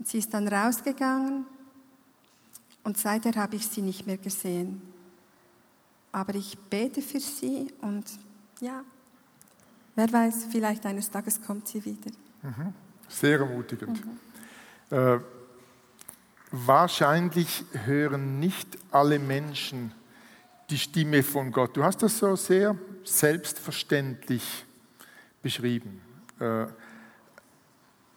Und 0.00 0.08
sie 0.08 0.18
ist 0.18 0.34
dann 0.34 0.48
rausgegangen 0.48 1.46
und 2.90 2.98
seither 2.98 3.32
habe 3.36 3.54
ich 3.54 3.68
sie 3.68 3.82
nicht 3.82 4.04
mehr 4.08 4.16
gesehen. 4.16 4.82
Aber 6.10 6.34
ich 6.34 6.58
bete 6.58 7.00
für 7.00 7.20
sie 7.20 7.72
und 7.82 8.04
ja, 8.60 8.82
wer 9.94 10.12
weiß, 10.12 10.46
vielleicht 10.50 10.84
eines 10.86 11.08
Tages 11.08 11.40
kommt 11.40 11.68
sie 11.68 11.84
wieder. 11.84 12.10
Mhm. 12.42 12.74
Sehr 13.08 13.38
ermutigend. 13.38 14.04
Mhm. 14.04 14.96
Äh, 14.98 15.20
wahrscheinlich 16.50 17.64
hören 17.84 18.40
nicht 18.40 18.76
alle 18.90 19.20
Menschen 19.20 19.94
die 20.68 20.78
Stimme 20.78 21.22
von 21.22 21.52
Gott. 21.52 21.76
Du 21.76 21.84
hast 21.84 22.02
das 22.02 22.18
so 22.18 22.34
sehr 22.34 22.76
selbstverständlich 23.04 24.66
beschrieben. 25.44 26.00
Äh, 26.40 26.66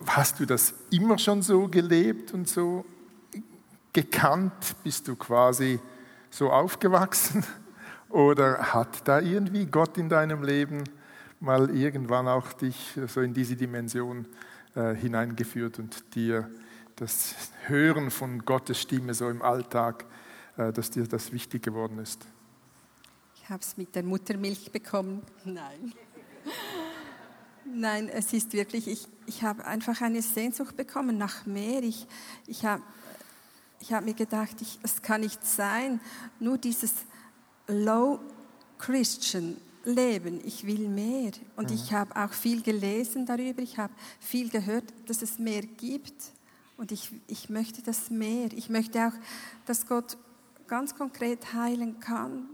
hast 0.07 0.39
du 0.39 0.47
das 0.47 0.73
immer 0.89 1.19
schon 1.19 1.43
so 1.43 1.67
gelebt 1.67 2.33
und 2.33 2.49
so 2.49 2.83
gekannt? 3.93 4.75
Bist 4.83 5.07
du 5.07 5.15
quasi 5.15 5.79
so 6.29 6.51
aufgewachsen? 6.51 7.45
Oder 8.09 8.73
hat 8.73 9.07
da 9.07 9.19
irgendwie 9.19 9.65
Gott 9.65 9.97
in 9.97 10.09
deinem 10.09 10.43
Leben 10.43 10.83
mal 11.39 11.69
irgendwann 11.69 12.27
auch 12.27 12.53
dich 12.53 12.99
so 13.07 13.21
in 13.21 13.33
diese 13.33 13.55
Dimension 13.55 14.27
äh, 14.75 14.93
hineingeführt 14.93 15.79
und 15.79 16.15
dir 16.15 16.49
das 16.95 17.35
Hören 17.65 18.11
von 18.11 18.45
Gottes 18.45 18.79
Stimme 18.79 19.13
so 19.13 19.29
im 19.29 19.41
Alltag, 19.41 20.05
äh, 20.57 20.71
dass 20.71 20.89
dir 20.89 21.07
das 21.07 21.31
wichtig 21.31 21.63
geworden 21.63 21.99
ist? 21.99 22.25
Ich 23.35 23.49
habe 23.49 23.61
es 23.61 23.75
mit 23.77 23.95
der 23.95 24.03
Muttermilch 24.03 24.71
bekommen. 24.71 25.21
Nein. 25.43 25.93
Nein, 27.65 28.09
es 28.09 28.31
ist 28.33 28.53
wirklich, 28.53 28.87
ich, 28.87 29.07
ich 29.25 29.43
habe 29.43 29.65
einfach 29.65 30.01
eine 30.01 30.21
Sehnsucht 30.21 30.77
bekommen 30.77 31.17
nach 31.17 31.45
mehr. 31.45 31.81
Ich, 31.81 32.07
ich 32.45 32.65
habe 32.65 32.83
ich 33.83 33.93
hab 33.93 34.05
mir 34.05 34.13
gedacht, 34.13 34.61
ich, 34.61 34.79
es 34.81 35.01
kann 35.01 35.21
nicht 35.21 35.45
sein, 35.45 35.99
nur 36.39 36.57
dieses 36.57 36.93
Low 37.67 38.19
Christian 38.77 39.57
Leben. 39.83 40.39
Ich 40.45 40.65
will 40.65 40.87
mehr. 40.87 41.31
Und 41.55 41.69
mhm. 41.69 41.75
ich 41.75 41.93
habe 41.93 42.15
auch 42.15 42.31
viel 42.31 42.61
gelesen 42.61 43.25
darüber. 43.25 43.61
Ich 43.61 43.77
habe 43.77 43.93
viel 44.19 44.49
gehört, 44.49 44.85
dass 45.07 45.21
es 45.21 45.37
mehr 45.37 45.61
gibt. 45.61 46.13
Und 46.77 46.91
ich, 46.91 47.11
ich 47.27 47.49
möchte 47.49 47.81
das 47.81 48.09
mehr. 48.09 48.51
Ich 48.53 48.69
möchte 48.69 49.05
auch, 49.05 49.13
dass 49.65 49.85
Gott 49.85 50.17
ganz 50.67 50.95
konkret 50.95 51.53
heilen 51.53 51.99
kann 51.99 52.47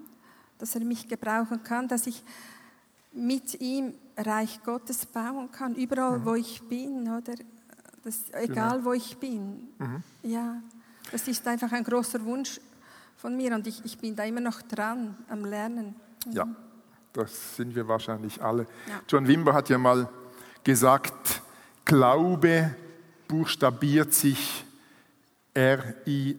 dass 0.60 0.76
er 0.76 0.84
mich 0.84 1.08
gebrauchen 1.08 1.64
kann, 1.64 1.88
dass 1.88 2.06
ich 2.06 2.22
mit 3.12 3.60
ihm 3.60 3.94
Reich 4.16 4.62
Gottes 4.64 5.06
bauen 5.06 5.50
kann, 5.52 5.74
überall, 5.74 6.20
mhm. 6.20 6.26
wo 6.26 6.36
ich 6.36 6.62
bin, 6.62 7.10
oder? 7.10 7.34
Das, 8.04 8.30
egal, 8.34 8.78
genau. 8.78 8.86
wo 8.86 8.94
ich 8.94 9.18
bin. 9.18 9.70
Mhm. 9.80 10.04
Ja, 10.22 10.62
das 11.12 11.28
ist 11.28 11.48
einfach 11.48 11.72
ein 11.72 11.84
großer 11.84 12.24
Wunsch 12.24 12.60
von 13.18 13.36
mir 13.36 13.54
und 13.54 13.68
ich, 13.68 13.84
ich 13.84 13.98
bin 13.98 14.16
da 14.16 14.24
immer 14.24 14.42
noch 14.42 14.62
dran 14.62 15.16
am 15.30 15.46
Lernen. 15.46 15.96
Mhm. 16.26 16.32
Ja, 16.32 16.48
das 17.14 17.56
sind 17.56 17.76
wir 17.76 17.88
wahrscheinlich 17.88 18.42
alle. 18.42 18.64
Ja. 18.88 19.02
John 19.08 19.28
Wimber 19.28 19.54
hat 19.54 19.70
ja 19.70 19.78
mal 19.78 20.08
gesagt, 20.64 21.42
Glaube 21.86 22.76
buchstabiert 23.28 24.14
sich 24.14 24.66
R-I-S-I-K-O. 25.54 26.38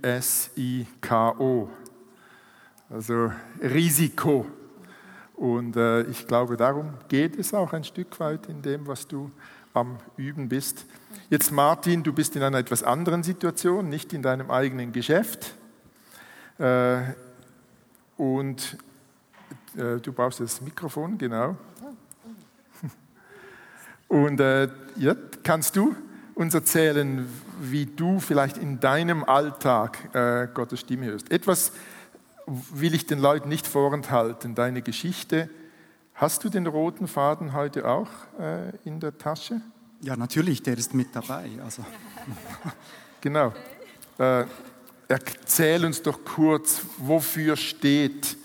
Also 2.89 3.33
Risiko. 3.61 4.47
Und 5.35 5.77
äh, 5.77 6.03
ich 6.03 6.27
glaube, 6.27 6.57
darum 6.57 6.95
geht 7.09 7.39
es 7.39 7.55
auch 7.55 7.73
ein 7.73 7.85
Stück 7.85 8.19
weit 8.21 8.47
in 8.49 8.61
dem, 8.63 8.87
was 8.87 9.07
du 9.07 9.31
am 9.75 9.99
Üben 10.17 10.49
bist. 10.49 10.85
Jetzt 11.29 11.53
Martin, 11.53 12.03
du 12.03 12.13
bist 12.13 12.35
in 12.37 12.43
einer 12.43 12.59
etwas 12.59 12.83
anderen 12.83 13.23
Situation, 13.23 13.89
nicht 13.89 14.13
in 14.13 14.23
deinem 14.23 14.51
eigenen 14.51 14.93
Geschäft. 14.93 15.55
Äh, 16.59 17.03
und 18.17 18.77
äh, 19.77 19.97
du 20.01 20.13
brauchst 20.13 20.41
das 20.41 20.61
Mikrofon, 20.61 21.17
genau. 21.19 21.57
Und 24.09 24.41
äh, 24.41 24.69
ja, 24.97 25.15
kannst 25.43 25.77
du 25.77 25.95
uns 26.35 26.53
erzählen, 26.55 27.27
wie 27.61 27.87
du 27.87 28.19
vielleicht 28.19 28.57
in 28.57 28.81
deinem 28.81 29.25
Alltag 29.25 30.55
Gottes 30.55 30.81
Stimme 30.81 31.05
hörst? 31.07 31.31
Etwas 31.31 31.73
will 32.47 32.95
ich 32.95 33.07
den 33.07 33.19
Leuten 33.19 33.51
nicht 33.51 33.67
vorenthalten, 33.67 34.55
deine 34.55 34.81
Geschichte. 34.81 35.51
Hast 36.21 36.45
du 36.45 36.51
den 36.51 36.67
roten 36.67 37.09
Faden 37.09 37.55
heute 37.55 37.89
auch 37.89 38.11
äh, 38.39 38.77
in 38.85 39.01
der 39.01 39.17
Tasche? 39.17 39.63
Ja, 40.03 40.19
natürlich, 40.19 40.63
der 40.63 40.77
ist 40.77 40.93
mit 40.93 41.17
dabei. 41.17 41.49
Also. 41.65 41.83
genau. 43.23 43.55
Äh, 44.19 44.45
erzähl 45.09 45.83
uns 45.83 46.03
doch 46.03 46.23
kurz, 46.23 46.83
wofür 46.99 47.57
steht 47.57 48.37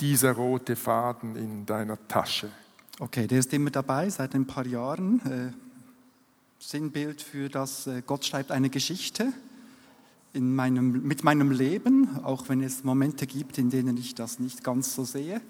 dieser 0.00 0.32
rote 0.32 0.76
Faden 0.76 1.36
in 1.36 1.66
deiner 1.66 1.98
Tasche? 2.08 2.48
Okay, 2.98 3.26
der 3.26 3.40
ist 3.40 3.52
immer 3.52 3.68
dabei 3.68 4.08
seit 4.08 4.34
ein 4.34 4.46
paar 4.46 4.66
Jahren. 4.66 5.20
Äh, 5.26 5.52
Sinnbild 6.58 7.20
für 7.20 7.50
das, 7.50 7.86
äh, 7.86 8.00
Gott 8.00 8.24
schreibt 8.24 8.50
eine 8.50 8.70
Geschichte 8.70 9.30
in 10.32 10.54
meinem, 10.54 11.02
mit 11.02 11.22
meinem 11.22 11.50
Leben, 11.50 12.24
auch 12.24 12.48
wenn 12.48 12.62
es 12.62 12.82
Momente 12.82 13.26
gibt, 13.26 13.58
in 13.58 13.68
denen 13.68 13.98
ich 13.98 14.14
das 14.14 14.38
nicht 14.38 14.64
ganz 14.64 14.94
so 14.94 15.04
sehe 15.04 15.42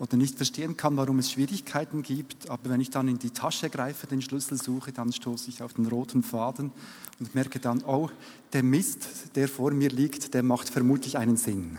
oder 0.00 0.16
nicht 0.16 0.36
verstehen 0.36 0.78
kann, 0.78 0.96
warum 0.96 1.18
es 1.18 1.30
Schwierigkeiten 1.30 2.02
gibt. 2.02 2.48
Aber 2.48 2.70
wenn 2.70 2.80
ich 2.80 2.88
dann 2.88 3.06
in 3.06 3.18
die 3.18 3.30
Tasche 3.30 3.68
greife, 3.68 4.06
den 4.06 4.22
Schlüssel 4.22 4.56
suche, 4.56 4.92
dann 4.92 5.12
stoße 5.12 5.50
ich 5.50 5.62
auf 5.62 5.74
den 5.74 5.86
roten 5.86 6.22
Faden 6.22 6.72
und 7.20 7.34
merke 7.34 7.60
dann, 7.60 7.84
oh, 7.84 8.08
der 8.54 8.62
Mist, 8.62 9.36
der 9.36 9.46
vor 9.46 9.72
mir 9.72 9.90
liegt, 9.90 10.32
der 10.32 10.42
macht 10.42 10.70
vermutlich 10.70 11.18
einen 11.18 11.36
Sinn. 11.36 11.78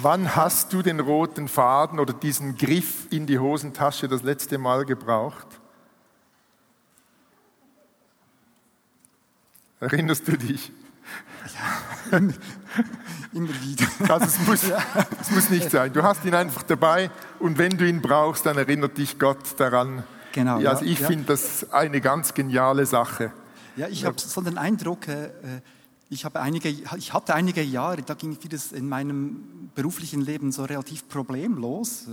Wann 0.00 0.34
hast 0.34 0.72
du 0.72 0.80
den 0.80 1.00
roten 1.00 1.48
Faden 1.48 2.00
oder 2.00 2.14
diesen 2.14 2.56
Griff 2.56 3.06
in 3.10 3.26
die 3.26 3.38
Hosentasche 3.38 4.08
das 4.08 4.22
letzte 4.22 4.56
Mal 4.56 4.86
gebraucht? 4.86 5.46
Erinnerst 9.80 10.26
du 10.26 10.38
dich? 10.38 10.72
Ja, 11.54 11.91
immer 13.32 13.48
wieder. 13.48 13.86
Also 14.12 14.26
es 14.26 14.46
muss, 14.46 14.64
es 15.20 15.30
muss 15.30 15.50
nicht 15.50 15.70
sein. 15.70 15.92
Du 15.92 16.02
hast 16.02 16.24
ihn 16.24 16.34
einfach 16.34 16.62
dabei 16.62 17.10
und 17.38 17.58
wenn 17.58 17.76
du 17.76 17.88
ihn 17.88 18.00
brauchst, 18.02 18.46
dann 18.46 18.58
erinnert 18.58 18.98
dich 18.98 19.18
Gott 19.18 19.58
daran. 19.58 20.04
Genau. 20.32 20.58
Ja, 20.58 20.70
also 20.70 20.84
ich 20.84 21.00
ja. 21.00 21.06
finde 21.06 21.24
das 21.24 21.70
eine 21.72 22.00
ganz 22.00 22.34
geniale 22.34 22.86
Sache. 22.86 23.32
Ja, 23.76 23.88
ich 23.88 24.04
habe 24.04 24.16
so 24.18 24.40
den 24.40 24.58
Eindruck, 24.58 25.08
äh, 25.08 25.30
ich, 26.10 26.24
habe 26.24 26.40
einige, 26.40 26.68
ich 26.68 27.12
hatte 27.12 27.34
einige 27.34 27.62
Jahre, 27.62 28.02
da 28.02 28.14
ging 28.14 28.36
vieles 28.38 28.72
in 28.72 28.88
meinem 28.88 29.70
beruflichen 29.74 30.20
Leben 30.20 30.52
so 30.52 30.64
relativ 30.64 31.08
problemlos, 31.08 32.06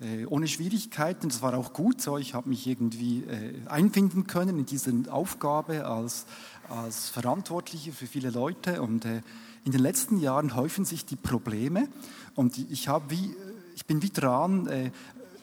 äh, 0.00 0.22
äh, 0.22 0.26
ohne 0.26 0.48
Schwierigkeiten. 0.48 1.28
Das 1.28 1.40
war 1.40 1.54
auch 1.56 1.72
gut 1.72 2.02
so. 2.02 2.18
Ich 2.18 2.34
habe 2.34 2.48
mich 2.48 2.66
irgendwie 2.66 3.24
äh, 3.24 3.54
einfinden 3.66 4.26
können 4.26 4.58
in 4.58 4.66
diese 4.66 4.92
Aufgabe 5.10 5.86
als, 5.86 6.26
als 6.70 7.08
Verantwortliche 7.08 7.92
für 7.92 8.06
viele 8.06 8.30
Leute. 8.30 8.82
Und 8.82 9.04
in 9.04 9.72
den 9.72 9.80
letzten 9.80 10.18
Jahren 10.18 10.54
häufen 10.54 10.84
sich 10.84 11.04
die 11.04 11.16
Probleme. 11.16 11.88
Und 12.34 12.58
ich, 12.58 12.88
wie, 13.08 13.34
ich 13.74 13.86
bin 13.86 14.02
wie 14.02 14.10
dran, 14.10 14.92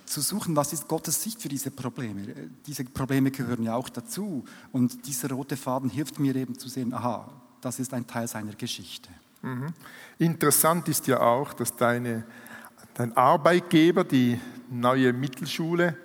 zu 0.06 0.21
suchen, 0.21 0.56
was 0.56 0.74
ist 0.74 0.88
Gottes 0.88 1.21
Sicht 1.21 1.41
für 1.41 1.50
diese 1.50 1.71
Probleme. 1.71 2.21
Diese 2.67 2.84
Probleme 2.84 3.32
gehören 3.32 3.63
ja 3.63 3.76
auch 3.76 3.89
dazu. 3.89 4.45
Und 4.71 5.08
dieser 5.08 5.32
rote 5.32 5.58
Faden 5.58 5.89
hilft 5.89 6.19
mir 6.19 6.36
eben 6.36 6.58
zu 6.58 6.69
sehen, 6.69 6.93
aha, 6.93 7.30
das 7.62 7.80
ist 7.80 7.93
ein 7.93 8.06
Teil 8.06 8.28
seiner 8.28 8.54
Geschichte. 8.54 9.10
Mhm. 9.41 9.74
Interessant 10.19 10.88
ist 10.88 11.08
ja 11.08 11.19
auch, 11.19 11.54
dass 11.54 11.76
deine, 11.76 12.26
dein 12.93 13.15
Arbeitgeber, 13.15 14.04
die 14.04 14.39
neue 14.69 15.13
Mittelschule, 15.13 15.98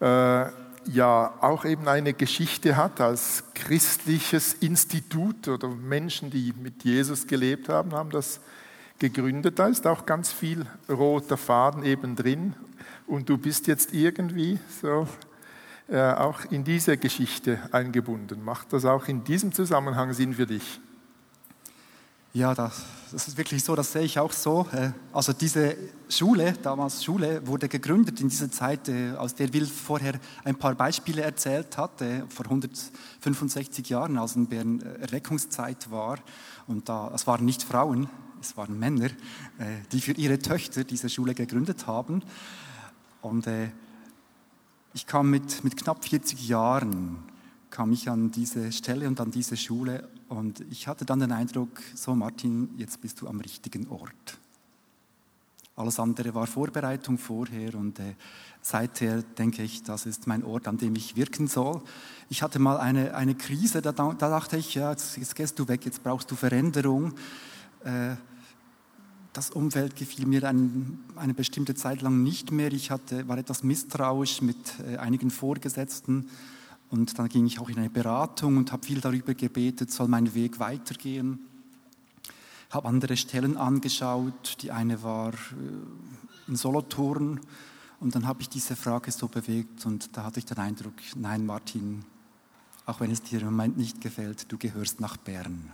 äh, 0.00 0.46
ja 0.86 1.34
auch 1.40 1.64
eben 1.64 1.88
eine 1.88 2.12
Geschichte 2.12 2.76
hat 2.76 3.00
als 3.00 3.44
christliches 3.54 4.54
Institut 4.54 5.48
oder 5.48 5.68
Menschen, 5.68 6.30
die 6.30 6.52
mit 6.60 6.84
Jesus 6.84 7.26
gelebt 7.26 7.68
haben, 7.68 7.92
haben 7.92 8.10
das 8.10 8.40
gegründet. 8.98 9.58
Da 9.58 9.68
ist 9.68 9.86
auch 9.86 10.06
ganz 10.06 10.32
viel 10.32 10.66
roter 10.88 11.36
Faden 11.36 11.84
eben 11.84 12.16
drin. 12.16 12.54
Und 13.06 13.28
du 13.28 13.38
bist 13.38 13.66
jetzt 13.66 13.92
irgendwie 13.92 14.58
so 14.80 15.08
äh, 15.88 16.12
auch 16.12 16.44
in 16.50 16.64
diese 16.64 16.96
Geschichte 16.96 17.58
eingebunden. 17.72 18.44
Macht 18.44 18.72
das 18.72 18.84
auch 18.84 19.08
in 19.08 19.24
diesem 19.24 19.52
Zusammenhang 19.52 20.12
Sinn 20.12 20.34
für 20.34 20.46
dich? 20.46 20.80
Ja, 22.32 22.54
das, 22.54 22.84
das 23.10 23.26
ist 23.26 23.36
wirklich 23.36 23.64
so, 23.64 23.74
das 23.74 23.90
sehe 23.90 24.02
ich 24.02 24.16
auch 24.16 24.30
so. 24.30 24.64
Äh, 24.70 24.92
also 25.12 25.32
diese 25.32 25.76
Schule, 26.08 26.52
damals 26.62 27.02
Schule, 27.02 27.44
wurde 27.44 27.68
gegründet 27.68 28.20
in 28.20 28.28
dieser 28.28 28.48
Zeit, 28.52 28.88
äh, 28.88 29.14
aus 29.16 29.34
der 29.34 29.52
Will 29.52 29.66
vorher 29.66 30.14
ein 30.44 30.54
paar 30.54 30.76
Beispiele 30.76 31.22
erzählt 31.22 31.76
hat, 31.76 32.00
vor 32.28 32.44
165 32.44 33.88
Jahren, 33.88 34.16
als 34.16 34.36
in 34.36 34.46
Bern 34.46 34.80
Erweckungszeit 34.80 35.90
war. 35.90 36.18
Und 36.68 36.88
da, 36.88 37.10
es 37.12 37.26
waren 37.26 37.44
nicht 37.44 37.64
Frauen, 37.64 38.08
es 38.40 38.56
waren 38.56 38.78
Männer, 38.78 39.10
die 39.90 40.00
für 40.00 40.12
ihre 40.12 40.38
Töchter 40.38 40.84
diese 40.84 41.08
Schule 41.08 41.34
gegründet 41.34 41.86
haben. 41.86 42.22
Und 43.22 43.46
ich 44.94 45.06
kam 45.06 45.30
mit, 45.30 45.62
mit 45.62 45.76
knapp 45.76 46.04
40 46.04 46.48
Jahren, 46.48 47.29
kam 47.70 47.92
ich 47.92 48.08
an 48.08 48.30
diese 48.30 48.72
Stelle 48.72 49.06
und 49.06 49.20
an 49.20 49.30
diese 49.30 49.56
Schule 49.56 50.08
und 50.28 50.60
ich 50.70 50.88
hatte 50.88 51.04
dann 51.04 51.20
den 51.20 51.32
Eindruck, 51.32 51.80
so 51.94 52.14
Martin, 52.14 52.70
jetzt 52.76 53.00
bist 53.00 53.20
du 53.20 53.28
am 53.28 53.40
richtigen 53.40 53.88
Ort. 53.88 54.38
Alles 55.76 55.98
andere 55.98 56.34
war 56.34 56.46
Vorbereitung 56.46 57.16
vorher 57.16 57.74
und 57.74 57.98
äh, 58.00 58.14
seither 58.60 59.22
denke 59.22 59.62
ich, 59.62 59.82
das 59.82 60.04
ist 60.04 60.26
mein 60.26 60.44
Ort, 60.44 60.68
an 60.68 60.76
dem 60.76 60.94
ich 60.94 61.16
wirken 61.16 61.46
soll. 61.46 61.80
Ich 62.28 62.42
hatte 62.42 62.58
mal 62.58 62.76
eine, 62.76 63.14
eine 63.14 63.34
Krise, 63.34 63.80
da, 63.80 63.92
da 63.92 64.12
dachte 64.12 64.58
ich, 64.58 64.74
ja, 64.74 64.90
jetzt, 64.90 65.16
jetzt, 65.16 65.34
gehst 65.34 65.58
du 65.58 65.68
weg, 65.68 65.86
jetzt 65.86 66.02
brauchst 66.02 66.30
du 66.30 66.36
Veränderung. 66.36 67.14
Äh, 67.84 68.16
das 69.32 69.50
Umfeld 69.50 69.94
gefiel 69.96 70.26
mir 70.26 70.44
ein, 70.44 70.98
eine 71.16 71.34
bestimmte 71.34 71.74
Zeit 71.74 72.02
lang 72.02 72.22
nicht 72.22 72.50
mehr. 72.50 72.72
Ich 72.72 72.90
hatte, 72.90 73.26
war 73.28 73.38
etwas 73.38 73.62
misstrauisch 73.62 74.42
mit 74.42 74.56
äh, 74.86 74.96
einigen 74.96 75.30
Vorgesetzten 75.30 76.28
und 76.90 77.18
dann 77.18 77.28
ging 77.28 77.46
ich 77.46 77.60
auch 77.60 77.68
in 77.68 77.78
eine 77.78 77.90
Beratung 77.90 78.56
und 78.56 78.72
habe 78.72 78.84
viel 78.84 79.00
darüber 79.00 79.34
gebetet, 79.34 79.90
soll 79.92 80.08
mein 80.08 80.34
Weg 80.34 80.58
weitergehen. 80.58 81.38
Habe 82.70 82.88
andere 82.88 83.16
Stellen 83.16 83.56
angeschaut. 83.56 84.56
Die 84.62 84.70
eine 84.70 85.02
war 85.02 85.32
äh, 85.32 86.48
in 86.48 86.56
Solothurn 86.56 87.40
und 88.00 88.14
dann 88.14 88.26
habe 88.26 88.42
ich 88.42 88.48
diese 88.48 88.76
Frage 88.76 89.12
so 89.12 89.28
bewegt 89.28 89.86
und 89.86 90.16
da 90.16 90.24
hatte 90.24 90.40
ich 90.40 90.46
den 90.46 90.58
Eindruck, 90.58 90.94
nein 91.16 91.46
Martin, 91.46 92.04
auch 92.86 93.00
wenn 93.00 93.10
es 93.10 93.22
dir 93.22 93.40
im 93.40 93.46
Moment 93.46 93.76
nicht 93.76 94.00
gefällt, 94.00 94.50
du 94.50 94.58
gehörst 94.58 95.00
nach 95.00 95.16
Bern 95.16 95.70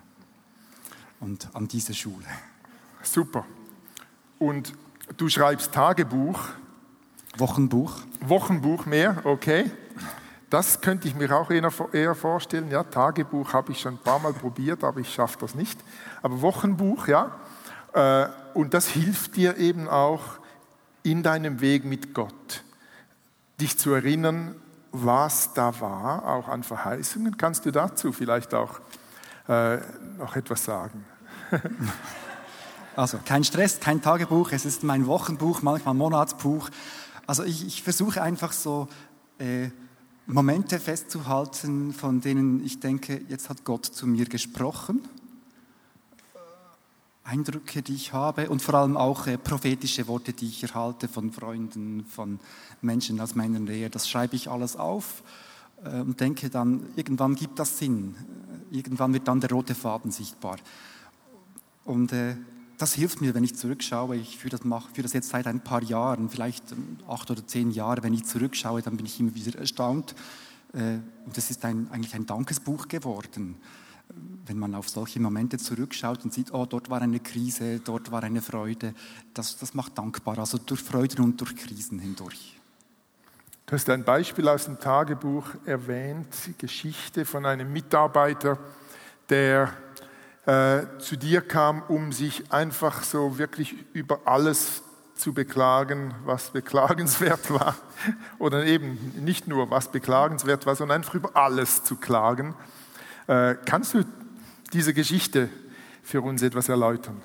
und 1.20 1.48
an 1.54 1.68
diese 1.68 1.94
Schule. 1.94 2.26
Super. 3.02 3.46
Und 4.38 4.74
du 5.16 5.28
schreibst 5.28 5.72
Tagebuch. 5.72 6.40
Wochenbuch. 7.38 8.00
Wochenbuch 8.20 8.86
mehr, 8.86 9.24
okay. 9.24 9.70
Das 10.56 10.80
könnte 10.80 11.06
ich 11.06 11.14
mir 11.14 11.36
auch 11.36 11.50
eher 11.50 12.14
vorstellen. 12.14 12.70
Ja, 12.70 12.82
Tagebuch 12.82 13.52
habe 13.52 13.72
ich 13.72 13.80
schon 13.80 13.96
ein 13.96 13.98
paar 13.98 14.18
Mal 14.20 14.32
probiert, 14.32 14.84
aber 14.84 15.00
ich 15.00 15.12
schaffe 15.12 15.36
das 15.38 15.54
nicht. 15.54 15.78
Aber 16.22 16.40
Wochenbuch, 16.40 17.08
ja. 17.08 17.36
Äh, 17.92 18.28
und 18.54 18.72
das 18.72 18.88
hilft 18.88 19.36
dir 19.36 19.58
eben 19.58 19.86
auch 19.86 20.22
in 21.02 21.22
deinem 21.22 21.60
Weg 21.60 21.84
mit 21.84 22.14
Gott, 22.14 22.64
dich 23.60 23.76
zu 23.76 23.92
erinnern, 23.92 24.54
was 24.92 25.52
da 25.52 25.78
war, 25.78 26.26
auch 26.26 26.48
an 26.48 26.62
Verheißungen. 26.62 27.36
Kannst 27.36 27.66
du 27.66 27.70
dazu 27.70 28.10
vielleicht 28.10 28.54
auch 28.54 28.80
äh, 29.48 29.76
noch 30.16 30.36
etwas 30.36 30.64
sagen? 30.64 31.04
Also 32.96 33.18
kein 33.22 33.44
Stress, 33.44 33.78
kein 33.78 34.00
Tagebuch, 34.00 34.52
es 34.52 34.64
ist 34.64 34.82
mein 34.82 35.06
Wochenbuch, 35.06 35.60
manchmal 35.60 35.92
Monatsbuch. 35.92 36.70
Also 37.26 37.44
ich, 37.44 37.66
ich 37.66 37.82
versuche 37.82 38.22
einfach 38.22 38.52
so 38.52 38.88
äh, 39.38 39.68
Momente 40.26 40.80
festzuhalten, 40.80 41.92
von 41.92 42.20
denen 42.20 42.64
ich 42.64 42.80
denke, 42.80 43.22
jetzt 43.28 43.48
hat 43.48 43.64
Gott 43.64 43.86
zu 43.86 44.08
mir 44.08 44.24
gesprochen. 44.24 45.00
Eindrücke, 47.22 47.82
die 47.82 47.94
ich 47.94 48.12
habe 48.12 48.50
und 48.50 48.60
vor 48.60 48.74
allem 48.74 48.96
auch 48.96 49.26
äh, 49.26 49.38
prophetische 49.38 50.06
Worte, 50.06 50.32
die 50.32 50.46
ich 50.46 50.62
erhalte 50.62 51.08
von 51.08 51.32
Freunden, 51.32 52.04
von 52.04 52.40
Menschen 52.82 53.20
aus 53.20 53.34
meiner 53.34 53.58
Nähe. 53.58 53.90
Das 53.90 54.08
schreibe 54.08 54.36
ich 54.36 54.48
alles 54.48 54.76
auf 54.76 55.22
äh, 55.84 56.00
und 56.00 56.20
denke 56.20 56.50
dann, 56.50 56.86
irgendwann 56.96 57.34
gibt 57.34 57.58
das 57.58 57.78
Sinn. 57.78 58.14
Irgendwann 58.70 59.12
wird 59.12 59.26
dann 59.26 59.40
der 59.40 59.50
rote 59.50 59.74
Faden 59.74 60.10
sichtbar. 60.10 60.56
Und 61.84 62.12
äh, 62.12 62.36
das 62.78 62.94
hilft 62.94 63.20
mir, 63.20 63.34
wenn 63.34 63.44
ich 63.44 63.56
zurückschaue. 63.56 64.16
Ich 64.16 64.38
führe 64.38 64.50
das, 64.50 64.64
mache, 64.64 64.88
führe 64.92 65.04
das 65.04 65.12
jetzt 65.12 65.28
seit 65.30 65.46
ein 65.46 65.60
paar 65.60 65.82
Jahren, 65.82 66.28
vielleicht 66.28 66.72
ähm, 66.72 66.98
acht 67.08 67.30
oder 67.30 67.46
zehn 67.46 67.70
Jahre. 67.70 68.02
Wenn 68.02 68.14
ich 68.14 68.24
zurückschaue, 68.24 68.82
dann 68.82 68.96
bin 68.96 69.06
ich 69.06 69.18
immer 69.18 69.34
wieder 69.34 69.58
erstaunt. 69.58 70.14
Äh, 70.72 70.98
und 71.24 71.36
es 71.36 71.50
ist 71.50 71.64
ein, 71.64 71.88
eigentlich 71.90 72.14
ein 72.14 72.26
Dankesbuch 72.26 72.88
geworden. 72.88 73.56
Wenn 74.46 74.58
man 74.58 74.74
auf 74.74 74.88
solche 74.88 75.18
Momente 75.18 75.58
zurückschaut 75.58 76.24
und 76.24 76.32
sieht, 76.32 76.52
oh, 76.52 76.64
dort 76.66 76.90
war 76.90 77.02
eine 77.02 77.18
Krise, 77.18 77.80
dort 77.80 78.12
war 78.12 78.22
eine 78.22 78.40
Freude, 78.40 78.94
das, 79.34 79.56
das 79.56 79.74
macht 79.74 79.98
dankbar, 79.98 80.38
also 80.38 80.58
durch 80.58 80.80
Freuden 80.80 81.24
und 81.24 81.40
durch 81.40 81.56
Krisen 81.56 81.98
hindurch. 81.98 82.56
Du 83.66 83.72
hast 83.72 83.90
ein 83.90 84.04
Beispiel 84.04 84.48
aus 84.48 84.66
dem 84.66 84.78
Tagebuch 84.78 85.48
erwähnt, 85.64 86.28
Geschichte 86.56 87.24
von 87.24 87.44
einem 87.44 87.72
Mitarbeiter, 87.72 88.58
der 89.28 89.72
äh, 90.46 90.86
zu 90.98 91.16
dir 91.16 91.40
kam, 91.40 91.82
um 91.88 92.12
sich 92.12 92.52
einfach 92.52 93.02
so 93.02 93.38
wirklich 93.38 93.74
über 93.92 94.20
alles 94.24 94.82
zu 95.16 95.32
beklagen, 95.32 96.14
was 96.24 96.50
beklagenswert 96.50 97.50
war. 97.50 97.76
Oder 98.38 98.64
eben 98.64 98.98
nicht 99.24 99.48
nur, 99.48 99.70
was 99.70 99.90
beklagenswert 99.90 100.66
war, 100.66 100.76
sondern 100.76 100.96
einfach 100.96 101.14
über 101.14 101.34
alles 101.34 101.82
zu 101.82 101.96
klagen. 101.96 102.54
Äh, 103.26 103.56
kannst 103.64 103.94
du 103.94 104.04
diese 104.72 104.94
Geschichte 104.94 105.48
für 106.02 106.20
uns 106.20 106.42
etwas 106.42 106.68
erläutern? 106.68 107.20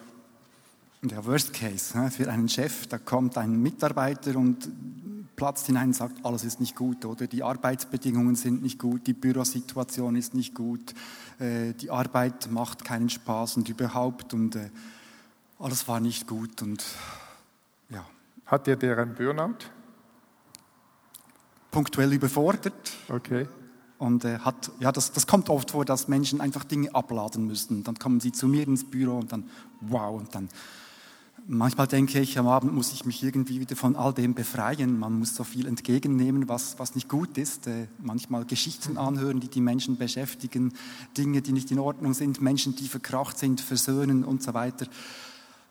Der 1.03 1.25
Worst 1.25 1.53
Case 1.53 1.97
ne, 1.97 2.11
für 2.11 2.29
einen 2.29 2.47
Chef, 2.47 2.87
da 2.87 2.97
kommt 2.97 3.37
ein 3.37 3.61
Mitarbeiter 3.61 4.35
und 4.35 4.69
platzt 5.41 5.65
hinein 5.65 5.87
und 5.87 5.95
sagt, 5.95 6.23
alles 6.23 6.43
ist 6.43 6.59
nicht 6.59 6.75
gut, 6.75 7.03
oder 7.03 7.25
die 7.25 7.41
Arbeitsbedingungen 7.41 8.35
sind 8.35 8.61
nicht 8.61 8.77
gut, 8.77 9.07
die 9.07 9.13
Bürosituation 9.13 10.15
ist 10.15 10.35
nicht 10.35 10.53
gut, 10.53 10.93
äh, 11.39 11.73
die 11.73 11.89
Arbeit 11.89 12.51
macht 12.51 12.85
keinen 12.85 13.09
Spaß 13.09 13.57
und 13.57 13.67
überhaupt 13.67 14.35
und 14.35 14.55
äh, 14.55 14.69
alles 15.57 15.87
war 15.87 15.99
nicht 15.99 16.27
gut 16.27 16.61
und 16.61 16.85
ja. 17.89 18.05
Hat 18.45 18.67
der 18.67 18.75
der 18.75 18.99
ein 18.99 19.15
Burnout? 19.15 19.55
Punktuell 21.71 22.13
überfordert. 22.13 22.91
Okay. 23.09 23.47
Und 23.97 24.25
äh, 24.25 24.37
hat, 24.37 24.69
ja, 24.79 24.91
das, 24.91 25.11
das 25.11 25.25
kommt 25.25 25.49
oft 25.49 25.71
vor, 25.71 25.85
dass 25.85 26.07
Menschen 26.07 26.39
einfach 26.39 26.65
Dinge 26.65 26.93
abladen 26.93 27.47
müssen. 27.47 27.83
Dann 27.83 27.97
kommen 27.97 28.19
sie 28.19 28.31
zu 28.31 28.47
mir 28.47 28.67
ins 28.67 28.87
Büro 28.87 29.17
und 29.17 29.31
dann, 29.31 29.49
wow, 29.79 30.19
und 30.19 30.35
dann 30.35 30.49
Manchmal 31.47 31.87
denke 31.87 32.19
ich, 32.19 32.37
am 32.37 32.47
Abend 32.47 32.73
muss 32.73 32.93
ich 32.93 33.03
mich 33.05 33.23
irgendwie 33.23 33.59
wieder 33.59 33.75
von 33.75 33.95
all 33.95 34.13
dem 34.13 34.35
befreien. 34.35 34.99
Man 34.99 35.17
muss 35.17 35.35
so 35.35 35.43
viel 35.43 35.65
entgegennehmen, 35.65 36.47
was, 36.47 36.77
was 36.77 36.93
nicht 36.93 37.09
gut 37.09 37.37
ist. 37.37 37.65
Äh, 37.65 37.87
manchmal 37.97 38.45
Geschichten 38.45 38.97
anhören, 38.97 39.39
die 39.39 39.47
die 39.47 39.61
Menschen 39.61 39.97
beschäftigen, 39.97 40.73
Dinge, 41.17 41.41
die 41.41 41.51
nicht 41.51 41.71
in 41.71 41.79
Ordnung 41.79 42.13
sind, 42.13 42.41
Menschen, 42.41 42.75
die 42.75 42.87
verkracht 42.87 43.39
sind, 43.39 43.59
versöhnen 43.59 44.23
und 44.23 44.43
so 44.43 44.53
weiter. 44.53 44.85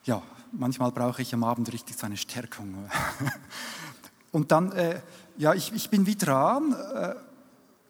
Ja, 0.04 0.22
manchmal 0.50 0.90
brauche 0.90 1.22
ich 1.22 1.33
am 1.35 1.44
Abend 1.44 1.72
richtig 1.72 1.96
so 1.96 2.06
eine 2.06 2.16
Stärkung. 2.16 2.74
und 4.33 4.50
dann, 4.50 4.72
äh, 4.72 5.00
ja, 5.38 5.54
ich, 5.54 5.72
ich 5.72 5.88
bin 5.88 6.04
wieder 6.04 6.26
dran. 6.26 6.72
Äh, 6.72 7.14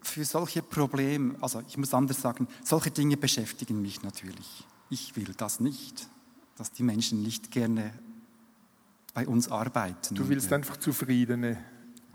für 0.03 0.25
solche 0.25 0.63
Probleme, 0.63 1.35
also 1.43 1.63
ich 1.69 1.77
muss 1.77 1.93
anders 1.93 2.21
sagen, 2.21 2.49
solche 2.65 2.91
Dinge 2.91 3.19
beschäftigen 3.19 3.83
mich 3.83 4.03
natürlich. 4.03 4.65
Ich 4.89 5.15
will 5.15 5.35
das 5.37 5.61
nicht 5.61 6.09
dass 6.61 6.73
die 6.73 6.83
Menschen 6.83 7.23
nicht 7.23 7.51
gerne 7.51 7.91
bei 9.15 9.27
uns 9.27 9.51
arbeiten. 9.51 10.15
Du 10.15 10.29
willst 10.29 10.53
einfach 10.53 10.77
zufriedene 10.77 11.57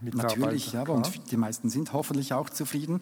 Mitarbeiter. 0.02 0.38
Natürlich, 0.40 0.72
ja, 0.72 0.84
klar. 0.84 0.98
und 0.98 1.32
die 1.32 1.38
meisten 1.38 1.72
sind 1.72 1.94
hoffentlich 1.94 2.32
auch 2.32 2.52
zufrieden. 2.52 3.02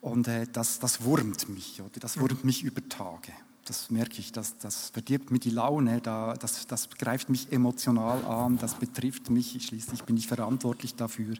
Und 0.00 0.28
äh, 0.28 0.46
das, 0.52 0.78
das 0.78 1.02
wurmt 1.02 1.48
mich, 1.48 1.82
oder? 1.82 1.98
das 1.98 2.20
wurmt 2.20 2.44
mich 2.44 2.62
über 2.62 2.88
Tage. 2.88 3.32
Das 3.64 3.90
merke 3.90 4.20
ich, 4.20 4.30
das, 4.30 4.56
das 4.58 4.90
verdirbt 4.90 5.32
mir 5.32 5.40
die 5.40 5.50
Laune, 5.50 6.00
da, 6.00 6.34
das, 6.34 6.68
das 6.68 6.88
greift 6.90 7.30
mich 7.30 7.50
emotional 7.52 8.24
an, 8.24 8.58
das 8.58 8.74
betrifft 8.74 9.30
mich, 9.30 9.60
schließlich 9.66 10.04
bin 10.04 10.16
ich 10.16 10.28
verantwortlich 10.28 10.94
dafür. 10.94 11.34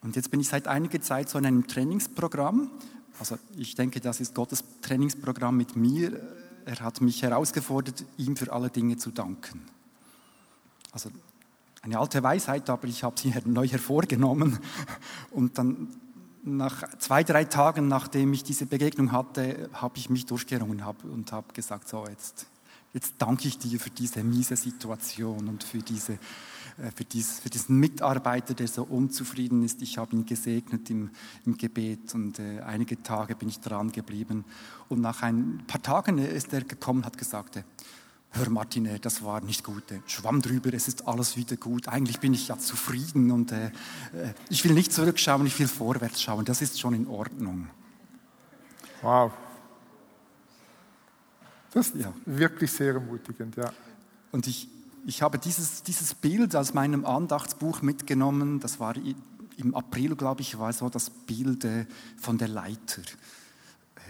Und 0.00 0.14
jetzt 0.14 0.30
bin 0.30 0.38
ich 0.38 0.46
seit 0.46 0.68
einiger 0.68 1.00
Zeit 1.00 1.28
so 1.28 1.38
in 1.38 1.46
einem 1.46 1.66
Trainingsprogramm. 1.66 2.70
Also 3.18 3.36
ich 3.56 3.74
denke, 3.74 3.98
das 3.98 4.20
ist 4.20 4.32
Gottes 4.32 4.62
Trainingsprogramm 4.80 5.56
mit 5.56 5.74
mir 5.74 6.22
er 6.68 6.80
hat 6.80 7.00
mich 7.00 7.22
herausgefordert, 7.22 8.04
ihm 8.18 8.36
für 8.36 8.52
alle 8.52 8.68
Dinge 8.68 8.98
zu 8.98 9.10
danken. 9.10 9.62
Also 10.92 11.10
eine 11.80 11.98
alte 11.98 12.22
Weisheit, 12.22 12.68
aber 12.68 12.86
ich 12.86 13.02
habe 13.02 13.18
sie 13.18 13.32
neu 13.46 13.66
hervorgenommen. 13.66 14.58
Und 15.30 15.56
dann 15.56 15.88
nach 16.44 16.84
zwei, 16.98 17.24
drei 17.24 17.44
Tagen, 17.44 17.88
nachdem 17.88 18.32
ich 18.34 18.44
diese 18.44 18.66
Begegnung 18.66 19.12
hatte, 19.12 19.70
habe 19.72 19.96
ich 19.96 20.10
mich 20.10 20.26
durchgerungen 20.26 20.82
und 21.04 21.32
habe 21.32 21.52
gesagt, 21.52 21.88
so 21.88 22.06
jetzt, 22.06 22.46
jetzt 22.92 23.14
danke 23.18 23.48
ich 23.48 23.58
dir 23.58 23.80
für 23.80 23.90
diese 23.90 24.22
miese 24.22 24.56
Situation 24.56 25.48
und 25.48 25.64
für 25.64 25.78
diese 25.78 26.18
für, 26.94 27.04
dies, 27.04 27.40
für, 27.40 27.50
diesen 27.50 27.78
Mitarbeiter, 27.78 28.54
der 28.54 28.68
so 28.68 28.84
unzufrieden 28.84 29.64
ist. 29.64 29.82
Ich 29.82 29.98
habe 29.98 30.14
ihn 30.14 30.26
gesegnet 30.26 30.88
im, 30.90 31.10
im 31.44 31.56
Gebet 31.56 32.14
und 32.14 32.38
äh, 32.38 32.60
einige 32.60 33.02
Tage 33.02 33.34
bin 33.34 33.48
ich 33.48 33.60
dran 33.60 33.90
geblieben. 33.90 34.44
Und 34.88 35.00
nach 35.00 35.22
ein 35.22 35.64
paar 35.66 35.82
Tagen 35.82 36.18
ist 36.18 36.52
er 36.52 36.62
gekommen 36.62 37.00
und 37.00 37.06
hat 37.06 37.18
gesagt, 37.18 37.56
äh, 37.56 37.62
hör 38.30 38.48
Martin, 38.50 38.86
äh, 38.86 39.00
das 39.00 39.24
war 39.24 39.40
nicht 39.40 39.64
gut, 39.64 39.84
schwamm 40.06 40.40
drüber, 40.40 40.72
es 40.72 40.86
ist 40.86 41.08
alles 41.08 41.36
wieder 41.36 41.56
gut. 41.56 41.88
Eigentlich 41.88 42.20
bin 42.20 42.32
ich 42.32 42.48
ja 42.48 42.58
zufrieden 42.58 43.30
und 43.30 43.52
äh, 43.52 43.70
ich 44.48 44.64
will 44.64 44.72
nicht 44.72 44.92
zurückschauen, 44.92 45.46
ich 45.46 45.58
will 45.58 45.68
vorwärts 45.68 46.22
schauen. 46.22 46.44
Das 46.44 46.62
ist 46.62 46.78
schon 46.78 46.94
in 46.94 47.06
Ordnung. 47.08 47.68
Wow. 49.02 49.32
Das 51.72 51.88
ist 51.88 51.96
ja. 51.96 52.12
wirklich 52.24 52.70
sehr 52.70 52.94
ermutigend, 52.94 53.56
ja. 53.56 53.72
Und 54.32 54.46
ich, 54.46 54.68
ich 55.06 55.22
habe 55.22 55.38
dieses, 55.38 55.82
dieses 55.82 56.14
Bild 56.14 56.54
aus 56.54 56.74
meinem 56.74 57.04
Andachtsbuch 57.04 57.82
mitgenommen. 57.82 58.60
Das 58.60 58.80
war 58.80 58.94
im 59.56 59.74
April, 59.74 60.14
glaube 60.14 60.42
ich, 60.42 60.58
war 60.58 60.72
so 60.72 60.88
das 60.88 61.10
Bild 61.10 61.64
äh, 61.64 61.86
von 62.16 62.38
der 62.38 62.48
Leiter. 62.48 63.02
Äh, 63.96 64.00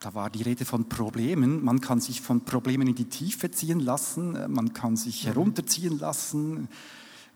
da 0.00 0.14
war 0.14 0.30
die 0.30 0.42
Rede 0.42 0.64
von 0.64 0.88
Problemen. 0.88 1.62
Man 1.64 1.80
kann 1.80 2.00
sich 2.00 2.20
von 2.20 2.44
Problemen 2.44 2.88
in 2.88 2.94
die 2.94 3.08
Tiefe 3.08 3.50
ziehen 3.50 3.80
lassen, 3.80 4.36
äh, 4.36 4.48
man 4.48 4.72
kann 4.72 4.96
sich 4.96 5.24
mhm. 5.24 5.28
herunterziehen 5.28 5.98
lassen, 5.98 6.68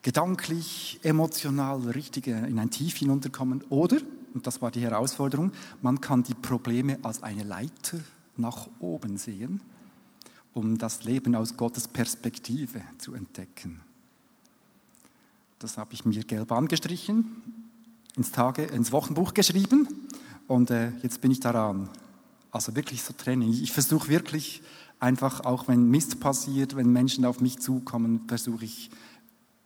gedanklich, 0.03 1.01
emotional, 1.03 1.81
richtig 1.91 2.29
in 2.29 2.59
ein 2.59 2.71
Tief 2.71 2.97
hinunterkommen. 2.97 3.63
Oder, 3.69 3.99
und 4.33 4.47
das 4.47 4.63
war 4.63 4.71
die 4.71 4.81
Herausforderung, 4.81 5.53
man 5.83 6.01
kann 6.01 6.23
die 6.23 6.35
Probleme 6.35 6.99
als 7.03 7.23
eine 7.23 7.43
Leiter 7.43 7.99
nach 8.37 8.69
oben 8.79 9.19
sehen 9.19 9.61
um 10.59 10.77
das 10.77 11.05
Leben 11.05 11.37
aus 11.37 11.57
Gottes 11.57 11.87
Perspektive 11.87 12.83
zu 12.99 13.15
entdecken. 13.15 13.81
Das 15.61 15.79
habe 15.79 15.95
ich 15.95 16.05
mir 16.05 16.25
gelb 16.25 16.51
angestrichen, 16.51 17.43
ins, 18.17 18.33
Tage, 18.33 18.65
ins 18.65 18.91
Wochenbuch 18.91 19.35
geschrieben 19.35 19.87
und 20.49 20.71
äh, 20.71 20.91
jetzt 21.03 21.21
bin 21.21 21.31
ich 21.31 21.39
daran. 21.39 21.89
Also 22.51 22.75
wirklich 22.75 23.03
so 23.03 23.13
Training. 23.13 23.53
Ich 23.53 23.73
versuche 23.73 24.09
wirklich 24.09 24.63
einfach, 24.99 25.45
auch 25.45 25.69
wenn 25.69 25.89
Mist 25.91 26.19
passiert, 26.19 26.75
wenn 26.75 26.93
Menschen 26.93 27.25
auf 27.25 27.41
mich 27.41 27.61
zukommen, 27.61 28.23
versuche 28.27 28.65
ich 28.65 28.91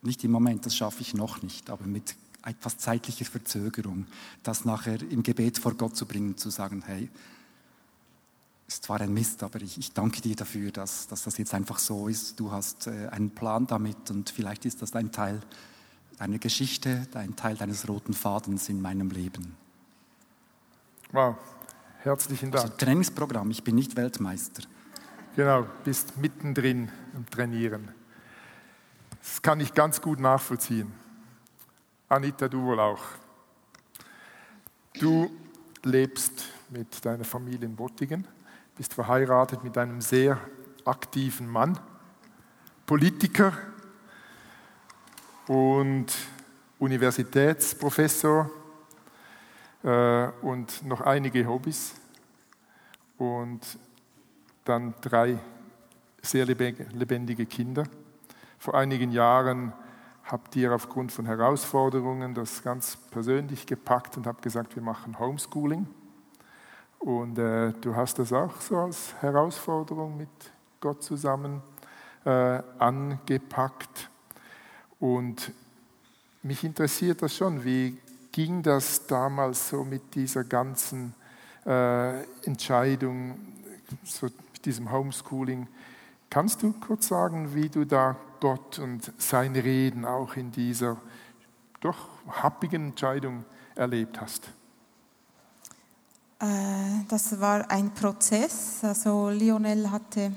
nicht 0.03 0.23
im 0.25 0.31
Moment, 0.31 0.67
das 0.67 0.77
schaffe 0.77 1.01
ich 1.01 1.15
noch 1.15 1.43
nicht, 1.43 1.71
aber 1.71 1.87
mit 1.87 2.17
etwas 2.45 2.77
zeitlicher 2.77 3.25
Verzögerung, 3.25 4.07
das 4.43 4.67
nachher 4.67 5.01
im 5.11 5.23
Gebet 5.23 5.59
vor 5.59 5.75
Gott 5.75 5.97
zu 5.97 6.05
bringen, 6.05 6.37
zu 6.37 6.51
sagen, 6.51 6.83
hey, 6.85 7.09
ist 8.73 8.85
zwar 8.85 9.01
ein 9.01 9.13
Mist, 9.13 9.43
aber 9.43 9.61
ich, 9.61 9.79
ich 9.79 9.93
danke 9.93 10.21
dir 10.21 10.35
dafür, 10.35 10.71
dass, 10.71 11.07
dass, 11.07 11.25
das 11.25 11.37
jetzt 11.39 11.53
einfach 11.55 11.79
so 11.79 12.09
ist. 12.09 12.41
Du 12.41 12.51
hast 12.51 12.87
äh, 12.87 13.09
einen 13.09 13.31
Plan 13.31 13.67
damit 13.67 14.11
und 14.11 14.31
vielleicht 14.31 14.65
ist 14.65 14.83
das 14.83 14.95
ein 14.95 15.13
Teil 15.13 15.41
deiner 16.19 16.39
Geschichte, 16.39 17.07
ein 17.15 17.37
Teil 17.37 17.57
deines 17.57 17.89
roten 17.89 18.15
Fadens 18.15 18.69
in 18.69 18.81
meinem 18.81 19.11
Leben. 19.11 19.57
Wow, 21.11 21.37
herzlichen 22.01 22.51
Dank. 22.51 22.65
Also 22.65 22.77
Trainingsprogramm, 22.77 23.51
ich 23.51 23.63
bin 23.63 23.75
nicht 23.75 23.97
Weltmeister. 23.97 24.63
Genau, 25.37 25.67
bist 25.85 26.17
mittendrin 26.17 26.91
im 27.15 27.27
Trainieren. 27.27 27.89
Das 29.21 29.43
kann 29.43 29.61
ich 29.61 29.75
ganz 29.75 30.01
gut 30.01 30.19
nachvollziehen. 30.19 30.93
Anita, 32.09 32.49
du 32.49 32.63
wohl 32.63 32.81
auch. 32.81 33.03
Du 34.95 35.31
lebst 35.83 36.45
mit 36.71 37.05
deiner 37.05 37.25
Familie 37.25 37.67
in 37.67 37.77
Bottingen 37.77 38.27
bist 38.77 38.95
verheiratet 38.95 39.63
mit 39.65 39.77
einem 39.77 40.01
sehr 40.01 40.39
aktiven 40.85 41.49
Mann, 41.49 41.79
Politiker 42.87 43.53
und 45.47 46.07
Universitätsprofessor 46.79 48.51
äh, 49.83 50.29
und 50.43 50.85
noch 50.85 51.01
einige 51.01 51.47
Hobbys 51.47 51.95
und 53.19 53.61
dann 54.65 54.95
drei 55.01 55.39
sehr 56.23 56.47
lebendige 56.47 57.47
Kinder. 57.47 57.85
Vor 58.59 58.75
einigen 58.75 59.11
Jahren 59.11 59.73
habe 60.25 60.49
dir 60.51 60.73
aufgrund 60.73 61.13
von 61.13 61.27
Herausforderungen 61.27 62.35
das 62.35 62.63
ganz 62.63 62.97
persönlich 63.11 63.67
gepackt 63.67 64.17
und 64.17 64.27
habe 64.27 64.41
gesagt, 64.41 64.77
wir 64.77 64.83
machen 64.83 65.19
Homeschooling. 65.19 65.87
Und 67.03 67.37
äh, 67.37 67.73
du 67.81 67.97
hast 67.97 68.21
das 68.21 68.33
auch 68.33 68.61
so 68.61 68.77
als 68.77 69.13
Herausforderung 69.21 70.17
mit 70.17 70.29
Gott 70.81 71.03
zusammen 71.03 71.61
äh, 72.25 72.63
angepackt. 72.79 74.09
Und 75.01 75.51
mich 76.45 76.63
interessiert 76.63 77.21
das 77.23 77.35
schon, 77.35 77.65
wie 77.65 77.99
ging 78.31 78.63
das 78.63 79.05
damals 79.09 79.71
so 79.71 79.83
mit 79.83 80.15
dieser 80.15 80.45
ganzen 80.45 81.13
äh, 81.67 82.23
Entscheidung, 82.45 83.37
so 84.05 84.27
mit 84.27 84.65
diesem 84.65 84.93
Homeschooling? 84.93 85.67
Kannst 86.31 86.63
du 86.63 86.73
kurz 86.73 87.09
sagen, 87.09 87.53
wie 87.53 87.69
du 87.69 87.85
da 87.85 88.17
Gott 88.39 88.79
und 88.79 89.13
sein 89.19 89.57
Reden 89.57 90.05
auch 90.05 90.37
in 90.37 90.53
dieser 90.53 90.97
doch 91.81 92.09
happigen 92.29 92.91
Entscheidung 92.91 93.45
erlebt 93.75 94.21
hast? 94.21 94.53
Äh, 96.43 97.05
das 97.09 97.39
war 97.41 97.71
ein 97.71 97.95
Prozess. 97.95 98.81
Also 98.83 99.31
Lionel 99.31 99.91
hatte 99.91 100.33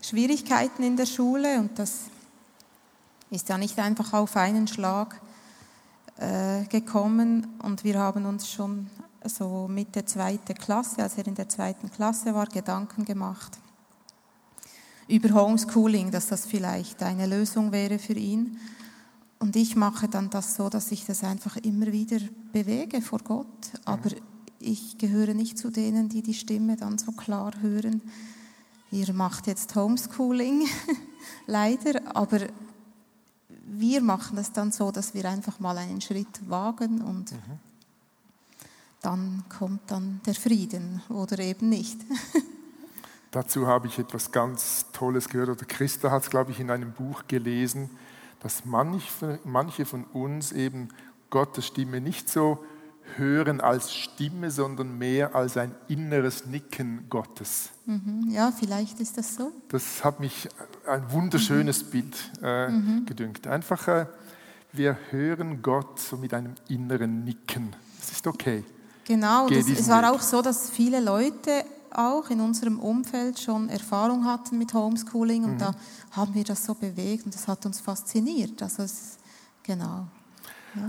Schwierigkeiten 0.00 0.82
in 0.82 0.96
der 0.96 1.06
Schule 1.06 1.58
und 1.58 1.78
das 1.78 2.04
ist 3.30 3.48
ja 3.48 3.58
nicht 3.58 3.78
einfach 3.78 4.14
auf 4.14 4.36
einen 4.36 4.66
Schlag 4.66 5.20
äh, 6.16 6.64
gekommen 6.64 7.46
und 7.62 7.84
wir 7.84 7.98
haben 7.98 8.24
uns 8.24 8.50
schon 8.50 8.88
so 9.24 9.68
mit 9.68 9.94
der 9.94 10.06
zweiten 10.06 10.54
Klasse, 10.54 11.02
als 11.02 11.18
er 11.18 11.26
in 11.26 11.34
der 11.34 11.48
zweiten 11.48 11.90
Klasse 11.90 12.34
war, 12.34 12.46
Gedanken 12.46 13.04
gemacht 13.04 13.58
über 15.08 15.34
Homeschooling, 15.34 16.10
dass 16.10 16.28
das 16.28 16.46
vielleicht 16.46 17.02
eine 17.02 17.26
Lösung 17.26 17.72
wäre 17.72 17.98
für 17.98 18.12
ihn. 18.14 18.58
Und 19.40 19.56
ich 19.56 19.74
mache 19.74 20.08
dann 20.08 20.30
das 20.30 20.54
so, 20.54 20.68
dass 20.68 20.92
ich 20.92 21.04
das 21.04 21.24
einfach 21.24 21.56
immer 21.56 21.86
wieder 21.86 22.18
bewege 22.52 23.02
vor 23.02 23.18
Gott. 23.18 23.46
Aber 23.84 24.10
ich 24.60 24.98
gehöre 24.98 25.34
nicht 25.34 25.58
zu 25.58 25.70
denen, 25.70 26.08
die 26.08 26.22
die 26.22 26.34
Stimme 26.34 26.76
dann 26.76 26.98
so 26.98 27.12
klar 27.12 27.52
hören. 27.60 28.02
Ihr 28.92 29.12
macht 29.12 29.46
jetzt 29.46 29.74
Homeschooling, 29.74 30.66
leider, 31.46 32.14
aber 32.14 32.40
wir 33.64 34.00
machen 34.00 34.36
das 34.36 34.52
dann 34.52 34.72
so, 34.72 34.90
dass 34.90 35.14
wir 35.14 35.24
einfach 35.24 35.60
mal 35.60 35.78
einen 35.78 36.00
Schritt 36.00 36.48
wagen 36.48 37.00
und 37.00 37.32
mhm. 37.32 37.58
dann 39.00 39.44
kommt 39.48 39.90
dann 39.90 40.20
der 40.26 40.34
Frieden 40.34 41.02
oder 41.08 41.38
eben 41.38 41.68
nicht. 41.68 41.98
Dazu 43.30 43.68
habe 43.68 43.86
ich 43.86 43.98
etwas 43.98 44.32
ganz 44.32 44.86
Tolles 44.92 45.28
gehört, 45.28 45.50
oder 45.50 45.64
Christa 45.64 46.10
hat 46.10 46.24
es, 46.24 46.30
glaube 46.30 46.50
ich, 46.50 46.58
in 46.58 46.68
einem 46.68 46.92
Buch 46.92 47.22
gelesen, 47.28 47.88
dass 48.40 48.64
manche 48.64 49.84
von 49.84 50.04
uns 50.12 50.50
eben 50.50 50.88
Gottes 51.30 51.66
Stimme 51.66 52.00
nicht 52.00 52.28
so 52.28 52.64
hören 53.16 53.60
als 53.60 53.92
Stimme, 53.92 54.50
sondern 54.50 54.96
mehr 54.98 55.34
als 55.34 55.56
ein 55.56 55.74
inneres 55.88 56.46
Nicken 56.46 57.06
Gottes. 57.08 57.70
Mhm. 57.86 58.28
Ja, 58.30 58.52
vielleicht 58.52 59.00
ist 59.00 59.18
das 59.18 59.34
so. 59.34 59.52
Das 59.68 60.04
hat 60.04 60.20
mich 60.20 60.48
ein 60.86 61.10
wunderschönes 61.10 61.84
mhm. 61.84 61.90
Bild 61.90 62.16
äh, 62.42 62.68
mhm. 62.68 63.06
gedünkt. 63.06 63.46
Einfach, 63.46 63.88
äh, 63.88 64.06
wir 64.72 64.96
hören 65.10 65.62
Gott 65.62 65.98
so 65.98 66.16
mit 66.16 66.32
einem 66.34 66.54
inneren 66.68 67.24
Nicken. 67.24 67.74
Das 68.00 68.12
ist 68.12 68.26
okay. 68.26 68.64
Genau, 69.04 69.48
das, 69.48 69.68
es 69.68 69.88
war 69.88 70.02
Weg. 70.02 70.10
auch 70.10 70.20
so, 70.20 70.40
dass 70.42 70.70
viele 70.70 71.00
Leute 71.00 71.64
auch 71.92 72.30
in 72.30 72.40
unserem 72.40 72.78
Umfeld 72.78 73.40
schon 73.40 73.68
Erfahrung 73.68 74.24
hatten 74.24 74.58
mit 74.58 74.72
Homeschooling 74.74 75.44
und 75.44 75.54
mhm. 75.54 75.58
da 75.58 75.74
haben 76.12 76.34
wir 76.34 76.44
das 76.44 76.64
so 76.64 76.74
bewegt 76.74 77.24
und 77.24 77.34
das 77.34 77.48
hat 77.48 77.66
uns 77.66 77.80
fasziniert. 77.80 78.62
Also 78.62 78.84
es, 78.84 79.18
genau. 79.62 80.06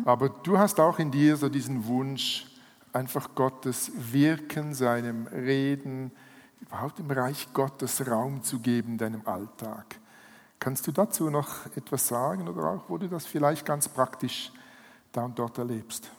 Aber 0.06 0.30
du 0.30 0.58
hast 0.58 0.80
auch 0.80 1.00
in 1.00 1.12
dir 1.12 1.38
so 1.38 1.50
diesen 1.50 1.86
Wunsch, 1.86 2.46
einfach 2.94 3.36
Gottes 3.36 3.92
Wirken, 3.96 4.74
seinem 4.74 5.28
Reden, 5.28 6.12
überhaupt 6.60 7.00
im 7.00 7.10
Reich 7.10 7.48
Gottes 7.54 8.08
Raum 8.08 8.44
zu 8.44 8.60
geben 8.60 8.94
in 8.94 8.98
deinem 8.98 9.22
Alltag. 9.26 10.00
Kannst 10.60 10.86
du 10.86 10.92
dazu 10.92 11.30
noch 11.30 11.66
etwas 11.76 12.08
sagen 12.08 12.48
oder 12.48 12.64
auch, 12.70 12.84
wo 12.88 12.98
du 12.98 13.08
das 13.08 13.26
vielleicht 13.26 13.66
ganz 13.66 13.90
praktisch 13.90 14.52
da 15.12 15.26
und 15.26 15.40
dort 15.40 15.58
erlebst? 15.58 16.12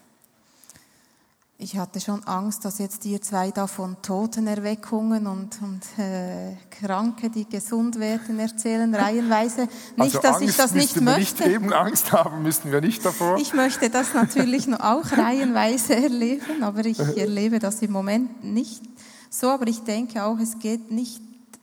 Ich 1.59 1.77
hatte 1.77 2.01
schon 2.01 2.25
Angst, 2.25 2.65
dass 2.65 2.79
jetzt 2.79 3.05
ihr 3.05 3.23
zwei 3.23 3.51
da 3.53 3.67
von 3.67 3.97
Totenerweckungen 4.03 5.27
und, 5.27 5.63
und 5.63 5.83
äh, 5.97 6.57
Kranke, 6.71 7.31
die 7.31 7.49
gesund 7.49 8.01
werden, 8.01 8.39
erzählen, 8.39 8.93
reihenweise. 8.95 9.69
Nicht, 9.97 10.17
also 10.17 10.21
dass 10.21 10.37
Angst 10.37 10.49
ich 10.49 10.57
das 10.57 10.73
nicht 10.73 10.95
wir 10.97 11.03
möchte. 11.03 11.45
Nicht 11.45 11.55
eben 11.55 11.73
Angst 11.73 12.13
haben 12.13 12.43
müssten 12.43 12.73
wir 12.73 12.81
nicht 12.81 13.05
davor. 13.05 13.39
Ich 13.39 13.55
möchte 13.55 13.91
das 13.91 14.13
natürlich 14.13 14.73
auch 14.75 15.13
reihenweise 15.13 15.95
erleben, 15.95 16.63
aber 16.63 16.85
ich 16.85 16.99
erlebe 16.99 17.61
das 17.61 17.81
im 17.83 17.93
Moment 17.93 18.43
nicht 18.43 18.83
so. 19.31 19.49
Aber 19.49 19.67
ich 19.69 19.85
denke 19.85 20.25
auch, 20.25 20.39
es 20.39 20.59
geht 20.59 20.91
nicht 20.91 21.21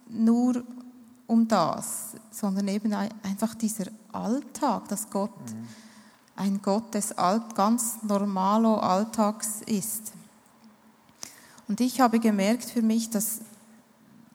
nur 0.10 0.64
um 1.28 1.48
das, 1.48 2.12
sondern 2.32 2.68
eben 2.70 2.94
einfach 2.94 3.54
dieser 3.54 3.86
Alltag, 4.14 4.88
dass 4.88 5.10
Gott 5.10 5.38
mhm 5.52 5.68
ein 6.40 6.62
Gott 6.62 6.94
des 6.94 7.14
ganz 7.54 8.02
normalo 8.02 8.76
Alltags 8.76 9.62
ist. 9.66 10.14
Und 11.68 11.82
ich 11.82 12.00
habe 12.00 12.20
gemerkt 12.20 12.64
für 12.64 12.82
mich, 12.82 13.10
dass, 13.10 13.42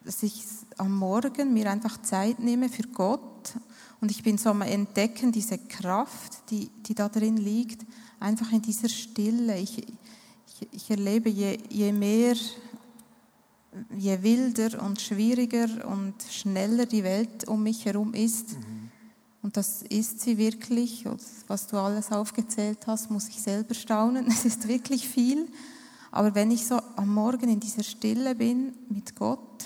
dass 0.03 0.21
ich 0.21 0.43
am 0.77 0.95
Morgen 0.95 1.53
mir 1.53 1.69
einfach 1.69 1.99
Zeit 2.01 2.39
nehme 2.39 2.69
für 2.69 2.83
Gott 2.83 3.55
und 4.01 4.11
ich 4.11 4.21
bin 4.21 4.37
so 4.37 4.51
am 4.51 4.61
Entdecken, 4.61 5.31
diese 5.31 5.57
Kraft, 5.57 6.49
die, 6.51 6.69
die 6.85 6.93
da 6.93 7.09
drin 7.09 7.37
liegt, 7.37 7.85
einfach 8.19 8.51
in 8.51 8.61
dieser 8.61 8.89
Stille. 8.89 9.57
Ich, 9.57 9.79
ich, 9.79 10.67
ich 10.71 10.89
erlebe, 10.91 11.29
je, 11.29 11.57
je 11.69 11.91
mehr, 11.91 12.35
je 13.97 14.21
wilder 14.21 14.81
und 14.83 15.01
schwieriger 15.01 15.87
und 15.87 16.13
schneller 16.29 16.85
die 16.85 17.03
Welt 17.03 17.47
um 17.47 17.63
mich 17.63 17.85
herum 17.85 18.13
ist, 18.13 18.53
mhm 18.53 18.74
und 19.45 19.57
das 19.57 19.83
ist 19.83 20.21
sie 20.21 20.39
wirklich. 20.39 21.05
Was 21.47 21.67
du 21.67 21.77
alles 21.77 22.11
aufgezählt 22.11 22.79
hast, 22.87 23.11
muss 23.11 23.29
ich 23.29 23.39
selber 23.39 23.75
staunen. 23.75 24.25
Es 24.31 24.43
ist 24.43 24.67
wirklich 24.67 25.07
viel. 25.07 25.47
Aber 26.11 26.33
wenn 26.33 26.49
ich 26.49 26.65
so 26.65 26.81
am 26.95 27.13
Morgen 27.13 27.49
in 27.49 27.59
dieser 27.59 27.83
Stille 27.83 28.33
bin 28.33 28.73
mit 28.89 29.15
Gott, 29.15 29.65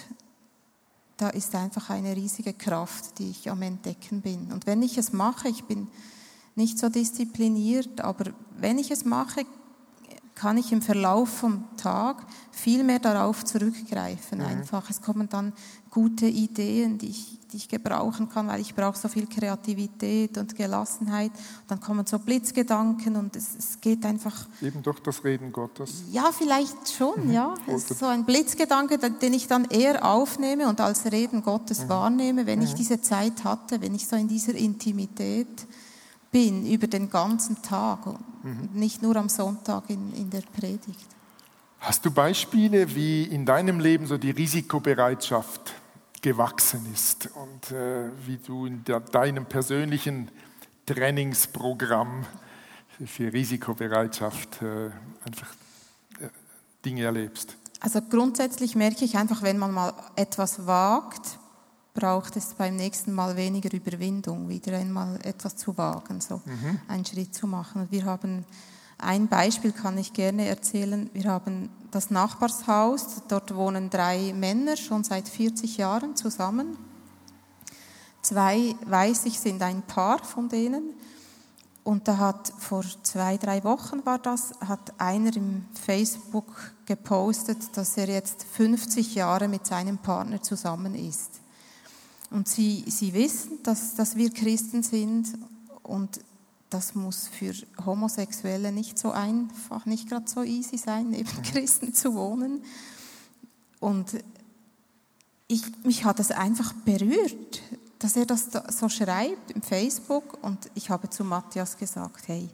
da 1.16 1.30
ist 1.30 1.56
einfach 1.56 1.92
eine 1.92 2.14
riesige 2.14 2.52
Kraft, 2.52 3.20
die 3.20 3.30
ich 3.30 3.50
am 3.50 3.62
Entdecken 3.62 4.20
bin. 4.20 4.52
Und 4.52 4.68
wenn 4.68 4.82
ich 4.82 4.98
es 4.98 5.14
mache, 5.14 5.48
ich 5.48 5.64
bin 5.64 5.88
nicht 6.56 6.78
so 6.78 6.90
diszipliniert, 6.90 8.02
aber 8.02 8.34
wenn 8.58 8.80
ich 8.80 8.92
es 8.92 9.06
mache, 9.06 9.46
kann 10.40 10.58
ich 10.58 10.72
im 10.72 10.82
Verlauf 10.82 11.28
vom 11.28 11.66
Tag 11.76 12.26
viel 12.52 12.86
mehr 12.86 13.00
darauf 13.00 13.44
zurückgreifen. 13.44 14.40
Mhm. 14.40 14.46
Einfach, 14.46 14.90
es 14.90 15.02
kommen 15.02 15.28
dann 15.28 15.52
gute 15.90 16.28
Ideen, 16.28 16.98
die 16.98 17.10
ich 17.10 17.40
die 17.52 17.58
ich 17.58 17.68
gebrauchen 17.68 18.30
kann, 18.30 18.48
weil 18.48 18.62
ich 18.62 18.76
brauche 18.76 18.96
so 18.96 19.08
viel 19.08 19.26
Kreativität 19.26 20.38
und 20.38 20.56
Gelassenheit. 20.56 21.32
Dann 21.68 21.80
kommen 21.80 22.06
so 22.06 22.20
Blitzgedanken 22.20 23.16
und 23.16 23.36
es, 23.36 23.56
es 23.58 23.82
geht 23.82 24.06
einfach. 24.06 24.48
Eben 24.62 24.84
durch 24.84 25.00
das 25.00 25.24
Reden 25.24 25.52
Gottes. 25.52 26.04
Ja, 26.12 26.30
vielleicht 26.32 26.92
schon, 26.92 27.28
mhm. 27.28 27.34
ja. 27.34 27.56
Es 27.66 27.90
ist 27.90 28.00
so 28.00 28.06
ein 28.06 28.24
Blitzgedanke, 28.24 29.00
den 29.00 29.34
ich 29.34 29.48
dann 29.48 29.66
eher 29.66 30.06
aufnehme 30.06 30.68
und 30.70 30.80
als 30.80 31.12
Reden 31.12 31.42
Gottes 31.42 31.86
mhm. 31.86 31.90
wahrnehme, 31.90 32.46
wenn 32.46 32.60
mhm. 32.60 32.66
ich 32.66 32.76
diese 32.76 33.02
Zeit 33.02 33.44
hatte, 33.44 33.82
wenn 33.82 33.96
ich 33.96 34.06
so 34.06 34.16
in 34.16 34.28
dieser 34.28 34.54
Intimität 34.54 35.48
bin 36.32 36.66
über 36.66 36.88
den 36.88 37.10
ganzen 37.10 37.62
Tag 37.62 38.06
und 38.06 38.20
mhm. 38.44 38.70
nicht 38.74 39.02
nur 39.02 39.16
am 39.16 39.30
Sonntag 39.30 39.90
in, 39.90 40.14
in 40.14 40.30
der 40.30 40.42
Predigt. 40.42 41.08
Hast 41.80 42.06
du 42.06 42.12
Beispiele, 42.12 42.94
wie 42.96 43.24
in 43.24 43.46
deinem 43.46 43.80
Leben 43.80 44.06
so 44.06 44.18
die 44.18 44.32
Risikobereitschaft 44.32 45.74
gewachsen 46.22 46.86
ist 46.94 47.30
und 47.36 47.72
äh, 47.72 48.12
wie 48.26 48.38
du 48.38 48.66
in 48.66 48.84
der, 48.84 49.00
deinem 49.00 49.46
persönlichen 49.46 50.30
Trainingsprogramm 50.86 52.26
für 53.06 53.32
Risikobereitschaft 53.32 54.62
äh, 54.62 54.90
einfach 55.26 55.54
äh, 56.20 56.28
Dinge 56.84 57.04
erlebst? 57.04 57.56
Also 57.80 58.02
grundsätzlich 58.02 58.76
merke 58.76 59.06
ich 59.06 59.18
einfach, 59.18 59.42
wenn 59.42 59.58
man 59.58 59.72
mal 59.72 59.94
etwas 60.18 60.68
wagt, 60.68 61.40
braucht 62.00 62.38
es 62.38 62.54
beim 62.54 62.78
nächsten 62.78 63.14
Mal 63.14 63.36
weniger 63.36 63.74
Überwindung, 63.74 64.48
wieder 64.48 64.78
einmal 64.78 65.20
etwas 65.24 65.58
zu 65.58 65.78
wagen, 65.78 66.22
so 66.22 66.42
mhm. 66.46 66.80
einen 66.88 67.06
Schritt 67.06 67.36
zu 67.36 67.46
machen. 67.46 67.82
Und 67.82 67.92
wir 67.92 68.06
haben 68.06 68.46
ein 68.98 69.28
Beispiel 69.28 69.72
kann 69.72 69.98
ich 69.98 70.14
gerne 70.14 70.46
erzählen. 70.48 71.10
Wir 71.14 71.26
haben 71.26 71.70
das 71.92 72.10
Nachbarshaus, 72.10 73.24
dort 73.28 73.54
wohnen 73.56 73.90
drei 73.90 74.34
Männer 74.34 74.78
schon 74.78 75.04
seit 75.04 75.28
40 75.28 75.78
Jahren 75.78 76.16
zusammen. 76.16 76.78
Zwei, 78.22 78.76
weiß 78.86 79.26
ich, 79.26 79.40
sind 79.40 79.62
ein 79.62 79.82
Paar 79.82 80.24
von 80.24 80.50
denen. 80.50 80.94
Und 81.84 82.08
da 82.08 82.18
hat 82.18 82.54
vor 82.60 82.84
zwei, 83.04 83.38
drei 83.38 83.64
Wochen 83.64 84.06
war 84.06 84.20
das, 84.20 84.52
hat 84.66 84.94
einer 85.00 85.36
im 85.36 85.66
Facebook 85.74 86.74
gepostet, 86.86 87.76
dass 87.76 87.98
er 87.98 88.08
jetzt 88.08 88.44
50 88.44 89.16
Jahre 89.16 89.48
mit 89.48 89.66
seinem 89.66 89.98
Partner 89.98 90.42
zusammen 90.42 90.94
ist. 90.94 91.39
Und 92.32 92.48
sie, 92.48 92.84
sie 92.88 93.14
wissen, 93.14 93.64
dass, 93.64 93.96
dass 93.96 94.16
wir 94.16 94.32
Christen 94.32 94.84
sind 94.84 95.28
und 95.84 96.20
das 96.70 96.94
muss 96.94 97.28
für 97.28 97.54
Homosexuelle 97.84 98.72
nicht 98.72 99.00
so 99.00 99.12
einfach, 99.12 99.86
nicht 99.86 100.08
gerade 100.08 100.30
so 100.30 100.44
easy 100.44 100.78
sein, 100.78 101.10
neben. 101.10 101.42
Christen 101.42 101.94
zu 101.94 102.14
wohnen. 102.14 102.64
Und 103.80 104.24
ich, 105.48 105.64
mich 105.84 106.06
hat 106.06 106.20
es 106.20 106.32
einfach 106.32 106.74
berührt, 106.86 107.64
dass 107.98 108.16
er 108.16 108.26
das 108.26 108.50
so 108.78 108.88
schreibt 108.88 109.52
im 109.52 109.62
Facebook. 109.62 110.38
Und 110.44 110.70
ich 110.76 110.90
habe 110.90 111.10
zu 111.10 111.24
Matthias 111.24 111.78
gesagt, 111.78 112.28
hey, 112.28 112.48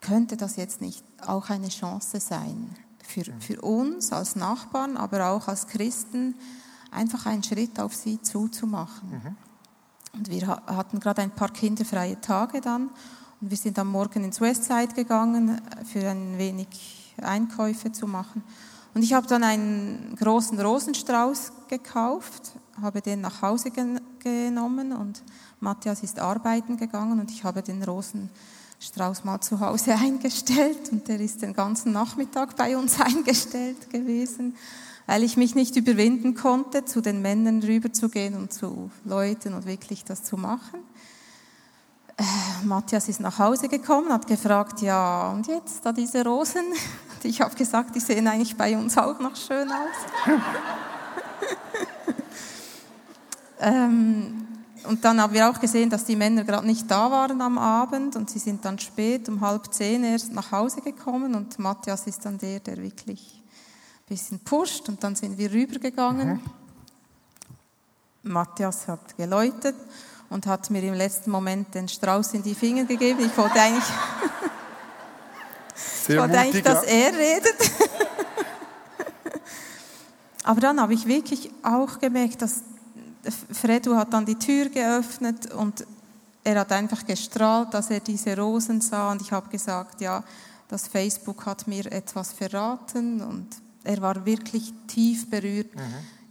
könnte 0.00 0.36
das 0.36 0.56
jetzt 0.56 0.80
nicht 0.80 1.04
auch 1.24 1.48
eine 1.48 1.68
Chance 1.68 2.18
sein 2.18 2.74
für, 3.06 3.24
für 3.38 3.60
uns 3.60 4.12
als 4.12 4.34
Nachbarn, 4.34 4.96
aber 4.96 5.28
auch 5.28 5.46
als 5.46 5.68
Christen, 5.68 6.34
einfach 6.92 7.26
einen 7.26 7.42
Schritt 7.42 7.80
auf 7.80 7.94
sie 7.94 8.20
zuzumachen. 8.20 9.10
Mhm. 9.10 9.36
Und 10.14 10.30
wir 10.30 10.46
hatten 10.46 11.00
gerade 11.00 11.22
ein 11.22 11.30
paar 11.30 11.50
kinderfreie 11.50 12.20
Tage 12.20 12.60
dann 12.60 12.90
und 13.40 13.50
wir 13.50 13.56
sind 13.56 13.78
am 13.78 13.88
Morgen 13.88 14.24
ins 14.24 14.40
Westside 14.40 14.94
gegangen, 14.94 15.58
äh, 15.58 15.84
für 15.84 16.08
ein 16.08 16.38
wenig 16.38 17.14
Einkäufe 17.20 17.92
zu 17.92 18.06
machen. 18.06 18.42
Und 18.94 19.02
ich 19.02 19.14
habe 19.14 19.26
dann 19.26 19.42
einen 19.42 20.14
großen 20.16 20.60
Rosenstrauß 20.60 21.52
gekauft, 21.68 22.52
habe 22.80 23.00
den 23.00 23.22
nach 23.22 23.40
Hause 23.42 23.70
gen 23.70 24.00
genommen 24.18 24.92
und 24.92 25.22
Matthias 25.58 26.04
ist 26.04 26.20
arbeiten 26.20 26.76
gegangen 26.76 27.18
und 27.18 27.30
ich 27.30 27.42
habe 27.42 27.60
den 27.60 27.82
Rosenstrauß 27.82 29.24
mal 29.24 29.40
zu 29.40 29.58
Hause 29.58 29.94
eingestellt 30.00 30.92
und 30.92 31.08
der 31.08 31.18
ist 31.18 31.42
den 31.42 31.54
ganzen 31.54 31.92
Nachmittag 31.92 32.54
bei 32.56 32.76
uns 32.76 33.00
eingestellt 33.00 33.90
gewesen 33.90 34.54
weil 35.06 35.22
ich 35.22 35.36
mich 35.36 35.54
nicht 35.54 35.76
überwinden 35.76 36.34
konnte, 36.34 36.84
zu 36.84 37.00
den 37.00 37.22
Männern 37.22 37.62
rüberzugehen 37.62 38.34
und 38.34 38.52
zu 38.52 38.90
Leuten 39.04 39.54
und 39.54 39.66
wirklich 39.66 40.04
das 40.04 40.24
zu 40.24 40.36
machen. 40.36 40.80
Äh, 42.16 42.64
Matthias 42.64 43.08
ist 43.08 43.20
nach 43.20 43.38
Hause 43.38 43.68
gekommen, 43.68 44.12
hat 44.12 44.26
gefragt, 44.26 44.80
ja, 44.80 45.30
und 45.30 45.46
jetzt 45.46 45.84
da 45.84 45.92
diese 45.92 46.24
Rosen? 46.24 46.64
Und 47.14 47.24
ich 47.28 47.40
habe 47.40 47.54
gesagt, 47.54 47.94
die 47.94 48.00
sehen 48.00 48.26
eigentlich 48.26 48.56
bei 48.56 48.76
uns 48.76 48.98
auch 48.98 49.20
noch 49.20 49.36
schön 49.36 49.70
aus. 49.70 50.34
ähm, 53.60 54.42
und 54.88 55.04
dann 55.04 55.20
haben 55.20 55.32
wir 55.32 55.48
auch 55.48 55.60
gesehen, 55.60 55.88
dass 55.88 56.04
die 56.04 56.16
Männer 56.16 56.42
gerade 56.42 56.66
nicht 56.66 56.90
da 56.90 57.10
waren 57.10 57.40
am 57.40 57.58
Abend 57.58 58.16
und 58.16 58.28
sie 58.28 58.40
sind 58.40 58.64
dann 58.64 58.78
spät, 58.78 59.28
um 59.28 59.40
halb 59.40 59.72
zehn 59.72 60.02
erst 60.02 60.32
nach 60.32 60.50
Hause 60.50 60.80
gekommen 60.80 61.36
und 61.36 61.58
Matthias 61.58 62.06
ist 62.08 62.24
dann 62.24 62.38
der, 62.38 62.58
der 62.58 62.78
wirklich 62.78 63.41
bisschen 64.08 64.40
pusht 64.40 64.88
und 64.88 65.02
dann 65.02 65.14
sind 65.14 65.38
wir 65.38 65.52
rübergegangen. 65.52 66.34
Mhm. 66.34 66.40
Matthias 68.24 68.88
hat 68.88 69.16
geläutet 69.16 69.76
und 70.30 70.46
hat 70.46 70.70
mir 70.70 70.82
im 70.82 70.94
letzten 70.94 71.30
Moment 71.30 71.74
den 71.74 71.88
Strauß 71.88 72.34
in 72.34 72.42
die 72.42 72.54
Finger 72.54 72.84
gegeben. 72.84 73.20
Ich 73.20 73.36
wollte 73.36 73.60
eigentlich, 73.60 73.84
ich 76.08 76.16
wollte 76.16 76.38
eigentlich 76.38 76.62
dass 76.62 76.84
er 76.84 77.12
redet. 77.12 77.56
Aber 80.44 80.60
dann 80.60 80.80
habe 80.80 80.94
ich 80.94 81.06
wirklich 81.06 81.50
auch 81.62 81.98
gemerkt, 81.98 82.42
dass 82.42 82.62
Fredu 83.52 83.94
hat 83.94 84.12
dann 84.12 84.26
die 84.26 84.38
Tür 84.38 84.68
geöffnet 84.68 85.52
und 85.52 85.86
er 86.44 86.60
hat 86.60 86.72
einfach 86.72 87.06
gestrahlt, 87.06 87.72
dass 87.72 87.90
er 87.90 88.00
diese 88.00 88.36
Rosen 88.36 88.80
sah 88.80 89.12
und 89.12 89.22
ich 89.22 89.30
habe 89.30 89.48
gesagt, 89.48 90.00
ja, 90.00 90.24
das 90.66 90.88
Facebook 90.88 91.46
hat 91.46 91.68
mir 91.68 91.90
etwas 91.92 92.32
verraten 92.32 93.20
und 93.20 93.48
er 93.84 94.00
war 94.00 94.24
wirklich 94.24 94.72
tief 94.86 95.28
berührt. 95.28 95.74
Mhm. 95.74 95.80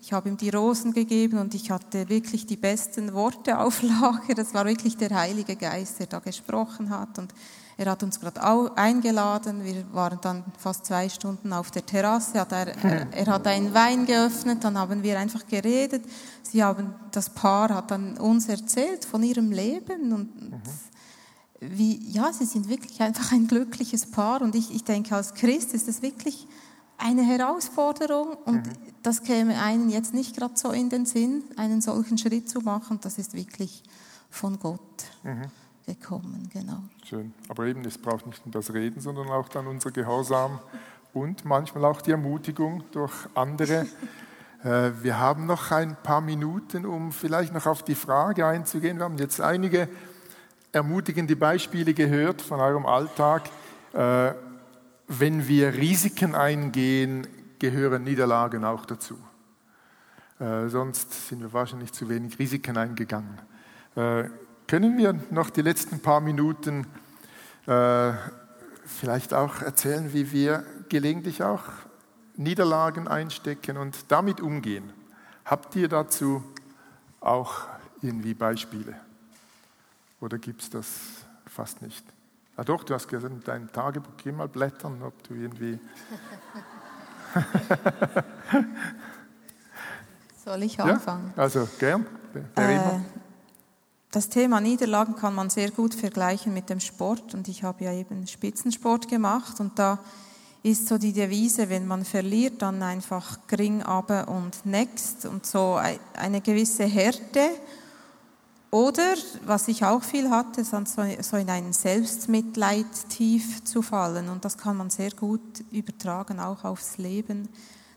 Ich 0.02 0.14
habe 0.14 0.30
ihm 0.30 0.38
die 0.38 0.50
Rosen 0.50 0.94
gegeben 0.94 1.38
und 1.38 1.54
ich 1.54 1.70
hatte 1.70 2.10
wirklich 2.10 2.48
die 2.48 2.58
besten 2.58 3.14
Worte 3.14 3.60
auf 3.60 3.84
Lager. 3.84 4.34
Das 4.36 4.54
war 4.54 4.66
wirklich 4.66 4.98
der 4.98 5.12
Heilige 5.12 5.56
Geist, 5.56 6.00
der 6.00 6.08
da 6.08 6.20
gesprochen 6.20 6.90
hat. 6.90 7.20
Und 7.20 7.34
er 7.78 7.92
hat 7.92 8.02
uns 8.02 8.20
gerade 8.20 8.42
eingeladen. 8.76 9.64
Wir 9.64 9.86
waren 9.94 10.18
dann 10.22 10.44
fast 10.58 10.88
zwei 10.88 11.08
Stunden 11.08 11.54
auf 11.54 11.70
der 11.70 11.86
Terrasse. 11.86 12.40
Hat 12.40 12.52
er, 12.52 12.76
er 13.14 13.26
hat 13.28 13.46
einen 13.46 13.74
Wein 13.76 14.08
geöffnet, 14.08 14.64
dann 14.64 14.78
haben 14.78 15.04
wir 15.04 15.20
einfach 15.20 15.46
geredet. 15.46 16.04
Sie 16.42 16.64
haben, 16.64 16.96
das 17.12 17.30
Paar 17.30 17.70
hat 17.74 17.92
dann 17.92 18.18
uns 18.18 18.50
erzählt 18.50 19.06
von 19.06 19.22
ihrem 19.22 19.52
Leben 19.52 20.14
und 20.14 20.52
mhm. 20.52 20.62
wie, 21.60 22.12
ja, 22.12 22.34
sie 22.34 22.46
sind 22.46 22.70
wirklich 22.70 23.02
einfach 23.02 23.32
ein 23.32 23.48
glückliches 23.48 24.10
Paar. 24.10 24.42
Und 24.42 24.56
ich, 24.56 24.74
ich 24.74 24.84
denke, 24.84 25.16
als 25.16 25.36
Christ 25.36 25.76
ist 25.76 25.88
es 25.88 26.02
wirklich 26.02 26.48
eine 27.02 27.24
Herausforderung 27.24 28.38
und 28.46 28.68
mhm. 28.68 28.74
das 29.02 29.24
käme 29.24 29.60
einem 29.60 29.90
jetzt 29.90 30.14
nicht 30.14 30.36
gerade 30.36 30.54
so 30.56 30.72
in 30.72 30.90
den 30.90 31.06
Sinn, 31.06 31.44
einen 31.58 31.82
solchen 31.82 32.18
Schritt 32.18 32.50
zu 32.50 32.62
machen. 32.62 33.00
Das 33.02 33.18
ist 33.18 33.34
wirklich 33.34 33.84
von 34.30 34.60
Gott 34.60 34.80
mhm. 35.24 35.46
gekommen, 35.86 36.50
genau. 36.54 36.84
Schön. 37.04 37.34
Aber 37.50 37.66
eben, 37.66 37.84
es 37.86 37.98
braucht 37.98 38.28
nicht 38.28 38.46
nur 38.46 38.54
das 38.54 38.72
Reden, 38.74 39.02
sondern 39.02 39.30
auch 39.30 39.50
dann 39.50 39.68
unser 39.68 39.92
Gehorsam 39.92 40.60
und 41.14 41.44
manchmal 41.44 41.86
auch 41.86 42.02
die 42.02 42.12
Ermutigung 42.12 42.84
durch 42.92 43.14
andere. 43.36 43.88
Äh, 44.64 44.92
wir 45.02 45.18
haben 45.18 45.48
noch 45.48 45.72
ein 45.72 45.98
paar 46.04 46.22
Minuten, 46.22 46.86
um 46.86 47.12
vielleicht 47.12 47.52
noch 47.52 47.66
auf 47.66 47.82
die 47.82 47.96
Frage 47.96 48.46
einzugehen. 48.46 49.00
Wir 49.00 49.06
haben 49.06 49.18
jetzt 49.18 49.42
einige 49.42 49.90
ermutigende 50.72 51.36
Beispiele 51.36 51.96
gehört 51.96 52.44
von 52.44 52.60
eurem 52.60 52.86
Alltag. 52.86 53.50
Wenn 55.14 55.46
wir 55.46 55.74
Risiken 55.74 56.36
eingehen, 56.36 57.28
gehören 57.60 58.06
Niederlagen 58.06 58.64
auch 58.64 58.86
dazu. 58.86 59.18
Äh, 60.40 60.70
sonst 60.70 61.28
sind 61.28 61.42
wir 61.42 61.52
wahrscheinlich 61.52 61.92
zu 61.92 62.08
wenig 62.08 62.40
Risiken 62.40 62.78
eingegangen. 62.78 63.38
Äh, 63.98 64.30
können 64.68 64.98
wir 64.98 65.20
noch 65.30 65.50
die 65.50 65.64
letzten 65.64 66.00
paar 66.00 66.22
Minuten 66.22 66.88
äh, 67.68 68.14
vielleicht 68.86 69.34
auch 69.34 69.62
erzählen, 69.62 70.14
wie 70.14 70.32
wir 70.32 70.64
gelegentlich 70.88 71.44
auch 71.44 71.64
Niederlagen 72.38 73.10
einstecken 73.10 73.76
und 73.76 74.10
damit 74.14 74.40
umgehen? 74.40 74.94
Habt 75.44 75.76
ihr 75.76 75.90
dazu 75.90 76.42
auch 77.20 77.68
irgendwie 78.02 78.34
Beispiele? 78.34 78.96
Oder 80.22 80.38
gibt 80.38 80.62
es 80.62 80.70
das 80.70 80.88
fast 81.48 81.82
nicht? 81.82 82.06
Ah 82.62 82.64
doch, 82.64 82.84
du 82.84 82.94
hast 82.94 83.08
gesagt, 83.08 83.34
in 83.34 83.44
deinem 83.44 83.72
Tagebuch, 83.72 84.12
geh 84.24 84.32
mal 84.32 84.48
blättern, 84.48 85.02
ob 85.02 85.24
du 85.24 85.34
irgendwie... 85.34 85.80
Soll 90.46 90.62
ich 90.62 90.80
anfangen? 90.80 91.34
Ja, 91.36 91.42
also 91.42 91.68
gern. 91.80 92.06
Äh, 92.56 93.00
das 94.12 94.30
Thema 94.30 94.62
Niederlagen 94.62 95.16
kann 95.16 95.34
man 95.34 95.50
sehr 95.50 95.72
gut 95.72 95.96
vergleichen 95.96 96.54
mit 96.54 96.70
dem 96.70 96.80
Sport. 96.80 97.34
Und 97.34 97.48
ich 97.48 97.64
habe 97.64 97.84
ja 97.84 97.94
eben 97.94 98.28
Spitzensport 98.28 99.08
gemacht. 99.08 99.60
Und 99.60 99.80
da 99.80 99.98
ist 100.62 100.88
so 100.88 101.00
die 101.00 101.14
Devise, 101.14 101.68
wenn 101.68 101.88
man 101.88 102.06
verliert, 102.06 102.62
dann 102.62 102.84
einfach 102.84 103.40
gring 103.48 103.82
aber 103.82 104.28
und 104.28 104.68
next. 104.68 105.26
Und 105.26 105.48
so 105.48 105.80
eine 106.14 106.42
gewisse 106.42 106.84
Härte 106.84 107.50
oder, 108.72 109.16
was 109.46 109.68
ich 109.68 109.84
auch 109.84 110.02
viel 110.02 110.30
hatte, 110.30 110.64
so 110.64 111.36
in 111.36 111.50
einen 111.50 111.74
Selbstmitleid 111.74 112.86
tief 113.10 113.64
zu 113.66 113.82
fallen. 113.82 114.30
Und 114.30 114.46
das 114.46 114.58
kann 114.58 114.78
man 114.78 114.90
sehr 114.90 115.12
gut 115.12 115.42
übertragen, 115.72 116.40
auch 116.40 116.64
aufs 116.64 116.98
Leben. 116.98 117.50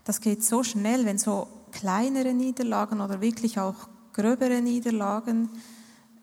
Das 0.02 0.20
geht 0.20 0.44
so 0.44 0.64
schnell, 0.64 1.06
wenn 1.06 1.16
so 1.16 1.46
kleinere 1.70 2.34
Niederlagen 2.34 3.00
oder 3.00 3.20
wirklich 3.20 3.60
auch 3.60 3.88
gröbere 4.12 4.60
Niederlagen 4.60 5.48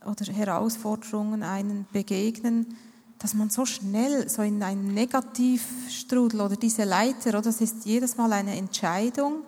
oder 0.06 0.26
Herausforderungen 0.26 1.44
einen 1.44 1.88
begegnen, 1.94 2.78
dass 3.20 3.34
man 3.34 3.50
so 3.50 3.66
schnell 3.66 4.28
so 4.28 4.42
in 4.42 4.62
einen 4.64 4.94
Negativstrudel 4.94 6.42
oder 6.42 6.56
diese 6.58 6.84
Leiter, 6.84 7.30
oder 7.30 7.44
das 7.44 7.62
ist 7.62 7.86
jedes 7.86 8.18
Mal 8.18 8.34
eine 8.34 8.58
Entscheidung, 8.58 9.44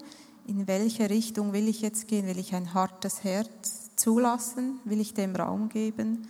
in 0.47 0.65
welche 0.67 1.09
Richtung 1.09 1.51
will 1.51 1.67
ich 1.67 1.81
jetzt 1.81 2.07
gehen, 2.07 2.25
will 2.27 2.37
ich 2.37 2.53
ein 2.55 2.73
hartes 2.73 3.23
Herz 3.23 3.82
zulassen, 3.95 4.79
will 4.85 4.99
ich 4.99 5.13
dem 5.13 5.35
Raum 5.35 5.69
geben 5.69 6.27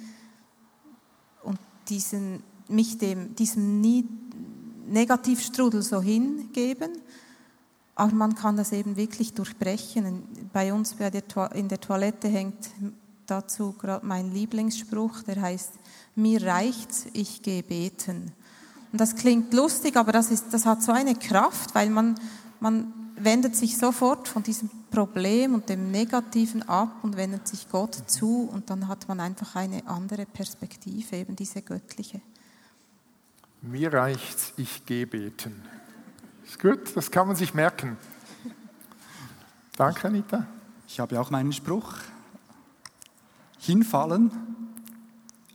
und 1.44 1.60
diesen, 1.90 2.44
mich 2.68 2.98
dem, 2.98 3.36
diesem 3.36 3.82
Negativstrudel 4.88 5.82
so 5.82 6.02
hingeben. 6.02 6.92
Aber 7.96 8.14
man 8.14 8.36
kann 8.36 8.58
das 8.58 8.72
eben 8.72 8.96
wirklich 8.96 9.34
durchbrechen. 9.34 10.24
Bei 10.52 10.74
uns 10.74 10.96
bei 10.96 11.10
der 11.10 11.24
in 11.54 11.68
der 11.68 11.80
Toilette 11.80 12.28
hängt 12.28 12.72
dazu 13.28 13.74
gerade 13.74 14.06
mein 14.06 14.32
Lieblingsspruch, 14.32 15.24
der 15.24 15.42
heißt, 15.42 15.74
mir 16.16 16.44
reicht's, 16.44 17.06
ich 17.14 17.42
gehe 17.42 17.64
beten. 17.64 18.32
Und 18.92 19.02
das 19.02 19.16
klingt 19.16 19.54
lustig, 19.54 19.96
aber 19.96 20.12
das, 20.12 20.30
ist, 20.32 20.46
das 20.52 20.66
hat 20.66 20.84
so 20.84 20.92
eine 20.92 21.16
Kraft, 21.16 21.74
weil 21.74 21.90
man, 21.90 22.16
man 22.60 22.94
wendet 23.16 23.56
sich 23.56 23.78
sofort 23.78 24.28
von 24.28 24.44
diesem 24.44 24.70
Problem 24.94 25.56
und 25.56 25.70
dem 25.70 25.90
Negativen 25.90 26.62
ab 26.70 27.04
und 27.04 27.18
wendet 27.18 27.48
sich 27.48 27.68
Gott 27.68 27.96
zu 27.96 28.48
und 28.54 28.70
dann 28.70 28.88
hat 28.88 29.08
man 29.08 29.20
einfach 29.20 29.56
eine 29.56 29.88
andere 29.88 30.28
Perspektive, 30.28 31.16
eben 31.16 31.36
diese 31.36 31.64
göttliche. 31.64 32.22
Mir 33.64 33.92
reicht's, 33.92 34.54
ich 34.56 34.86
gehe 34.86 35.08
beten. 35.08 35.64
Ist 36.46 36.60
gut, 36.60 36.96
das 36.96 37.10
kann 37.10 37.26
man 37.26 37.36
sich 37.36 37.56
merken. 37.56 37.98
Danke, 39.76 40.08
Anita. 40.08 40.46
Ich 40.88 41.00
habe 41.00 41.20
auch 41.20 41.32
meinen 41.32 41.54
Spruch. 41.54 41.96
Hinfallen, 43.58 44.30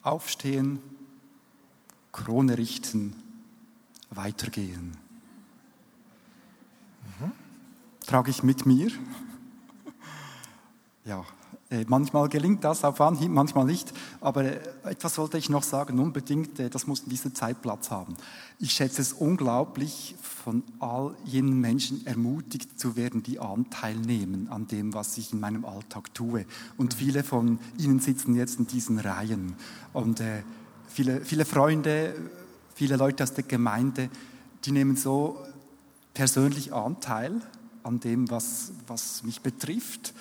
aufstehen, 0.02 0.80
Krone 2.10 2.58
richten, 2.58 3.14
weitergehen. 4.10 4.96
Mhm. 7.20 7.32
Trage 8.04 8.30
ich 8.30 8.42
mit 8.42 8.66
mir? 8.66 8.90
Ja, 11.08 11.24
äh, 11.70 11.84
manchmal 11.88 12.28
gelingt 12.28 12.64
das 12.64 12.84
auf 12.84 13.00
Anhieb, 13.00 13.30
manchmal 13.30 13.64
nicht. 13.64 13.92
Aber 14.20 14.44
äh, 14.44 14.60
etwas 14.84 15.16
wollte 15.16 15.38
ich 15.38 15.48
noch 15.48 15.62
sagen, 15.62 15.98
unbedingt, 15.98 16.60
äh, 16.60 16.68
das 16.68 16.86
muss 16.86 17.00
in 17.00 17.08
dieser 17.08 17.32
Zeit 17.32 17.62
Platz 17.62 17.90
haben. 17.90 18.14
Ich 18.58 18.72
schätze 18.72 19.00
es 19.00 19.14
unglaublich, 19.14 20.14
von 20.20 20.62
all 20.80 21.14
jenen 21.24 21.60
Menschen 21.60 22.06
ermutigt 22.06 22.78
zu 22.78 22.94
werden, 22.94 23.22
die 23.22 23.40
Anteil 23.40 23.96
nehmen 23.96 24.48
an 24.48 24.66
dem, 24.66 24.94
was 24.94 25.16
ich 25.18 25.32
in 25.32 25.40
meinem 25.40 25.64
Alltag 25.64 26.12
tue. 26.14 26.44
Und 26.76 26.94
viele 26.94 27.22
von 27.22 27.58
Ihnen 27.78 28.00
sitzen 28.00 28.34
jetzt 28.34 28.58
in 28.58 28.66
diesen 28.66 28.98
Reihen. 28.98 29.56
Und 29.92 30.22
viele, 30.88 31.22
viele 31.22 31.44
Freunde, 31.44 32.14
viele 32.74 32.96
Leute 32.96 33.24
aus 33.24 33.34
der 33.34 33.44
Gemeinde, 33.44 34.08
die 34.64 34.72
nehmen 34.72 34.96
so 34.96 35.38
persönlich 36.14 36.72
Anteil 36.72 37.42
an 37.82 38.00
dem, 38.00 38.30
was, 38.30 38.72
was 38.86 39.22
mich 39.24 39.42
betrifft 39.42 40.14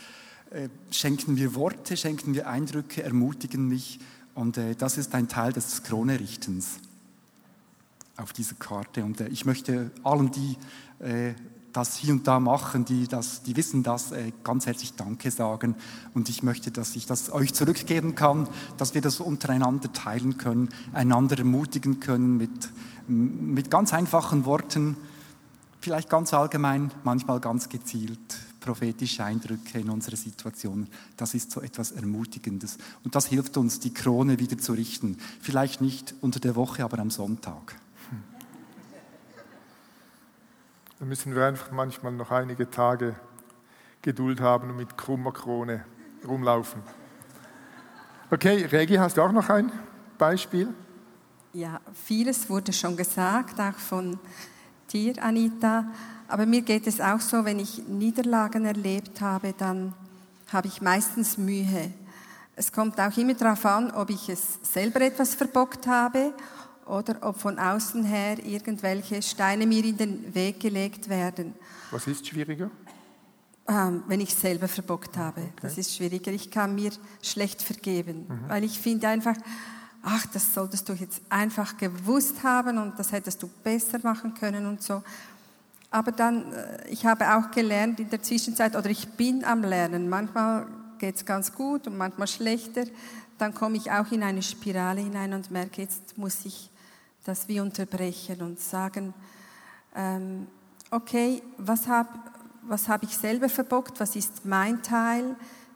schenken 0.91 1.38
wir 1.38 1.56
Worte, 1.56 1.98
schenken 1.98 2.34
wir 2.34 2.48
Eindrücke, 2.48 3.04
ermutigen 3.04 3.68
mich. 3.68 4.00
Und 4.36 4.58
äh, 4.58 4.76
das 4.76 4.98
ist 4.98 5.14
ein 5.16 5.28
Teil 5.28 5.54
des 5.54 5.84
Krone-Richtens 5.84 6.80
auf 8.18 8.34
dieser 8.34 8.56
Karte. 8.56 9.04
Und 9.04 9.22
äh, 9.22 9.28
ich 9.28 9.45
möchte 9.45 9.91
allen, 10.04 10.32
die 10.32 10.56
das 11.74 11.95
hier 11.95 12.12
und 12.12 12.26
da 12.26 12.39
machen, 12.39 12.86
die, 12.86 13.08
das, 13.08 13.43
die 13.43 13.56
wissen 13.56 13.84
das, 13.84 14.12
ganz 14.43 14.66
herzlich 14.66 14.93
Danke 14.95 15.30
sagen. 15.30 15.76
Und 16.16 16.28
ich 16.28 16.41
möchte, 16.41 16.72
dass 16.72 16.95
ich 16.95 17.06
das 17.06 17.32
euch 17.32 17.54
zurückgeben 17.54 18.16
kann, 18.16 18.50
dass 18.78 18.95
wir 18.95 19.02
das 19.02 19.20
untereinander 19.20 19.93
teilen 19.93 20.39
können, 20.39 20.70
einander 20.91 21.38
ermutigen 21.38 22.00
können 22.00 22.36
mit, 22.38 22.72
mit 23.08 23.70
ganz 23.70 23.93
einfachen 23.93 24.45
Worten, 24.45 24.98
vielleicht 25.80 26.10
ganz 26.10 26.34
allgemein, 26.34 26.89
manchmal 27.04 27.39
ganz 27.39 27.70
gezielt 27.70 28.47
prophetische 28.60 29.24
Eindrücke 29.24 29.80
in 29.80 29.89
unserer 29.89 30.16
Situation. 30.16 30.88
Das 31.16 31.34
ist 31.34 31.51
so 31.51 31.62
etwas 31.62 31.91
Ermutigendes. 31.91 32.78
Und 33.03 33.16
das 33.16 33.28
hilft 33.28 33.58
uns, 33.58 33.80
die 33.80 33.93
Krone 33.93 34.39
wieder 34.39 34.58
zu 34.58 34.74
richten. 34.74 35.18
Vielleicht 35.41 35.82
nicht 35.82 36.16
unter 36.22 36.39
der 36.39 36.55
Woche, 36.55 36.84
aber 36.84 36.99
am 36.99 37.12
Sonntag. 37.12 37.76
Da 40.99 41.05
müssen 41.05 41.36
wir 41.36 41.45
einfach 41.45 41.72
manchmal 41.72 42.12
noch 42.12 42.32
einige 42.32 42.72
Tage 42.72 43.16
Geduld 44.01 44.41
haben 44.41 44.72
und 44.72 44.78
mit 44.78 44.97
krummer 44.97 45.32
Krone 45.32 45.86
rumlaufen. 46.28 46.82
Okay, 48.32 48.66
Regi, 48.66 48.95
hast 48.95 49.18
du 49.18 49.22
auch 49.22 49.32
noch 49.32 49.49
ein 49.49 49.72
Beispiel? 50.18 50.74
Ja, 51.53 51.80
vieles 51.93 52.49
wurde 52.49 52.74
schon 52.74 52.97
gesagt, 52.97 53.60
auch 53.60 53.78
von 53.78 54.20
dir, 54.91 55.24
Anita. 55.24 55.86
Aber 56.28 56.45
mir 56.45 56.61
geht 56.61 56.88
es 56.88 56.99
auch 56.99 57.21
so, 57.21 57.45
wenn 57.45 57.59
ich 57.59 57.88
Niederlagen 57.88 58.65
erlebt 58.65 59.21
habe, 59.21 59.53
dann 59.57 59.93
habe 60.51 60.67
ich 60.67 60.82
meistens 60.82 61.38
Mühe. 61.38 61.91
Es 62.55 62.71
kommt 62.71 62.99
auch 62.99 63.15
immer 63.17 63.34
darauf 63.34 63.65
an, 63.65 63.91
ob 63.91 64.09
ich 64.09 64.30
es 64.30 64.59
selber 64.63 65.01
etwas 65.01 65.36
verbockt 65.36 65.88
habe 65.88 66.34
oder 66.86 67.17
ob 67.21 67.39
von 67.39 67.59
außen 67.59 68.03
her 68.03 68.43
irgendwelche 68.43 69.21
Steine 69.21 69.67
mir 69.67 69.86
in 69.86 69.97
den 69.97 70.34
Weg 70.34 70.59
gelegt 70.59 71.09
werden. 71.09 71.53
Was 71.91 72.07
ist 72.07 72.28
schwieriger? 72.28 72.71
Ähm, 73.67 74.03
wenn 74.07 74.21
ich 74.21 74.34
selber 74.34 74.67
verbockt 74.67 75.17
habe. 75.17 75.41
Okay. 75.41 75.51
Das 75.61 75.78
ist 75.78 75.95
schwieriger. 75.95 76.32
Ich 76.32 76.49
kann 76.49 76.73
mir 76.73 76.91
schlecht 77.21 77.61
vergeben, 77.61 78.25
mhm. 78.28 78.49
weil 78.49 78.63
ich 78.63 78.80
finde 78.80 79.09
einfach, 79.09 79.36
ach, 80.03 80.25
das 80.28 80.53
solltest 80.53 80.88
du 80.88 80.93
jetzt 80.93 81.21
einfach 81.30 81.78
gewusst 81.78 82.43
haben 82.43 82.78
und 82.78 82.97
das 82.97 83.11
hättest 83.11 83.43
du 83.43 83.49
besser 83.63 83.99
machen 84.03 84.34
können 84.34 84.65
und 84.65 84.82
so. 84.82 85.03
Aber 85.98 86.12
dann, 86.12 86.54
äh, 86.54 86.88
ich 86.89 87.08
habe 87.08 87.34
auch 87.34 87.50
gelernt 87.50 88.00
in 88.00 88.08
der 88.12 88.22
Zwischenzeit, 88.22 88.76
oder 88.76 88.88
ich 88.88 89.08
bin 89.14 89.43
am 89.43 89.64
Lernen. 89.64 90.08
Manchmal 90.08 90.68
geht 91.00 91.16
es 91.16 91.26
ganz 91.26 91.56
gut 91.56 91.88
und 91.88 91.98
manchmal 91.98 92.28
schlechter. 92.28 92.84
Dann 93.39 93.56
komme 93.56 93.78
ich 93.78 93.89
auch 93.89 94.12
in 94.12 94.22
eine 94.22 94.43
Spirale 94.43 95.02
hinein 95.02 95.34
und 95.34 95.50
merke, 95.50 95.82
jetzt 95.82 96.16
muss 96.16 96.45
ich 96.45 96.70
das 97.24 97.48
wie 97.48 97.60
unterbrechen 97.62 98.43
und 98.43 98.60
sagen, 98.60 99.16
ähm, 99.95 100.45
okay, 100.91 101.41
was 101.58 101.88
habe 101.88 102.10
was 102.62 102.88
hab 102.89 103.02
ich 103.02 103.18
selber 103.18 103.50
verbockt, 103.50 104.00
was 104.00 104.16
ist 104.16 104.45
mein 104.45 104.84
Teil, 104.84 105.36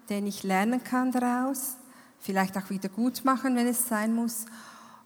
den 0.10 0.28
ich 0.28 0.44
lernen 0.44 0.84
kann 0.84 1.12
daraus, 1.12 1.78
vielleicht 2.20 2.58
auch 2.58 2.70
wieder 2.70 2.90
gut 2.90 3.26
machen, 3.26 3.56
wenn 3.56 3.66
es 3.66 3.88
sein 3.88 4.14
muss, 4.14 4.46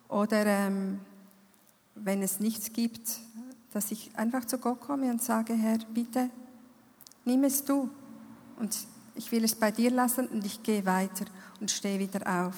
oder 0.09 0.45
ähm, 0.45 0.99
wenn 1.93 2.21
es 2.21 2.41
nichts 2.41 2.73
gibt, 2.73 3.19
dass 3.75 3.91
ich 3.91 4.09
einfach 4.15 4.45
zu 4.45 4.57
Gott 4.57 4.79
komme 4.79 5.11
und 5.11 5.21
sage, 5.21 5.53
Herr, 5.53 5.79
bitte, 5.93 6.29
nimm 7.25 7.43
es 7.43 7.61
du. 7.65 7.89
Und 8.57 8.73
ich 9.15 9.29
will 9.33 9.43
es 9.43 9.53
bei 9.53 9.69
dir 9.69 9.91
lassen 9.91 10.27
und 10.27 10.45
ich 10.45 10.63
gehe 10.63 10.85
weiter 10.85 11.25
und 11.59 11.69
stehe 11.69 11.99
wieder 11.99 12.45
auf. 12.45 12.55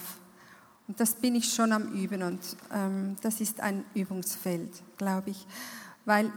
Und 0.86 1.00
das 1.00 1.16
bin 1.16 1.34
ich 1.34 1.52
schon 1.52 1.72
am 1.72 1.92
Üben 1.92 2.22
und 2.22 2.38
ähm, 2.72 3.16
das 3.20 3.40
ist 3.40 3.58
ein 3.58 3.84
Übungsfeld, 3.94 4.70
glaube 4.96 5.30
ich. 5.30 5.44
Weil 6.04 6.32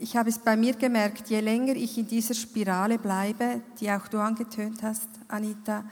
ich 0.00 0.16
habe 0.16 0.30
es 0.30 0.40
bei 0.40 0.56
mir 0.56 0.74
gemerkt, 0.74 1.30
je 1.30 1.38
länger 1.38 1.76
ich 1.76 1.96
in 1.96 2.08
dieser 2.08 2.34
Spirale 2.34 2.98
bleibe, 2.98 3.62
die 3.78 3.88
auch 3.88 4.08
du 4.08 4.18
angetönt 4.18 4.82
hast, 4.82 5.08
Anita, 5.28 5.84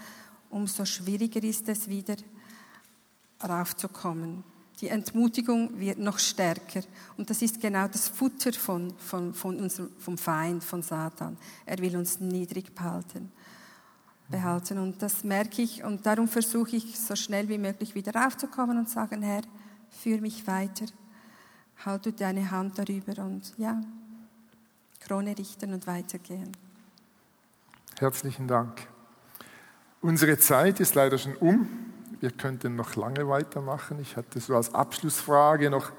umso 0.50 0.84
schwieriger 0.84 1.44
ist 1.44 1.68
es 1.68 1.86
wieder 1.86 2.16
raufzukommen. 3.48 4.42
Die 4.80 4.88
Entmutigung 4.88 5.78
wird 5.80 5.98
noch 5.98 6.18
stärker. 6.18 6.82
Und 7.16 7.30
das 7.30 7.40
ist 7.40 7.60
genau 7.60 7.88
das 7.88 8.08
Futter 8.08 8.52
von, 8.52 8.92
von, 8.98 9.32
von 9.32 9.58
unserem, 9.58 9.90
vom 9.98 10.18
Feind, 10.18 10.62
von 10.62 10.82
Satan. 10.82 11.38
Er 11.64 11.78
will 11.78 11.96
uns 11.96 12.20
niedrig 12.20 12.74
behalten. 12.74 13.32
behalten. 14.28 14.78
Und 14.78 15.00
das 15.00 15.24
merke 15.24 15.62
ich. 15.62 15.82
Und 15.82 16.04
darum 16.04 16.28
versuche 16.28 16.76
ich, 16.76 16.98
so 17.00 17.16
schnell 17.16 17.48
wie 17.48 17.58
möglich 17.58 17.94
wieder 17.94 18.14
raufzukommen 18.14 18.76
und 18.76 18.90
sagen, 18.90 19.22
Herr, 19.22 19.42
führ 19.88 20.20
mich 20.20 20.46
weiter. 20.46 20.86
Halt 21.84 22.04
du 22.06 22.12
deine 22.12 22.50
Hand 22.50 22.78
darüber 22.78 23.22
und 23.22 23.54
ja, 23.58 23.80
Krone 25.00 25.36
richten 25.38 25.72
und 25.72 25.86
weitergehen. 25.86 26.52
Herzlichen 27.98 28.46
Dank. 28.46 28.88
Unsere 30.02 30.38
Zeit 30.38 30.80
ist 30.80 30.94
leider 30.94 31.16
schon 31.16 31.34
um. 31.36 31.85
Wir 32.18 32.30
könnten 32.30 32.76
noch 32.76 32.96
lange 32.96 33.28
weitermachen. 33.28 33.98
Ich 34.00 34.16
hatte 34.16 34.40
so 34.40 34.56
als 34.56 34.72
Abschlussfrage 34.72 35.68
noch 35.68 35.92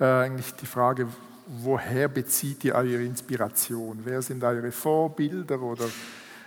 äh, 0.00 0.04
eigentlich 0.04 0.52
die 0.54 0.66
Frage, 0.66 1.06
woher 1.46 2.08
bezieht 2.08 2.64
ihr 2.64 2.74
eure 2.74 3.04
Inspiration? 3.04 4.00
Wer 4.02 4.22
sind 4.22 4.42
eure 4.42 4.72
Vorbilder 4.72 5.60
oder 5.62 5.84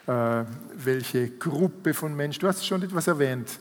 äh, 0.05 0.45
welche 0.75 1.29
Gruppe 1.29 1.93
von 1.93 2.13
Menschen? 2.13 2.41
Du 2.41 2.47
hast 2.47 2.67
schon 2.67 2.83
etwas 2.83 3.07
erwähnt. 3.07 3.59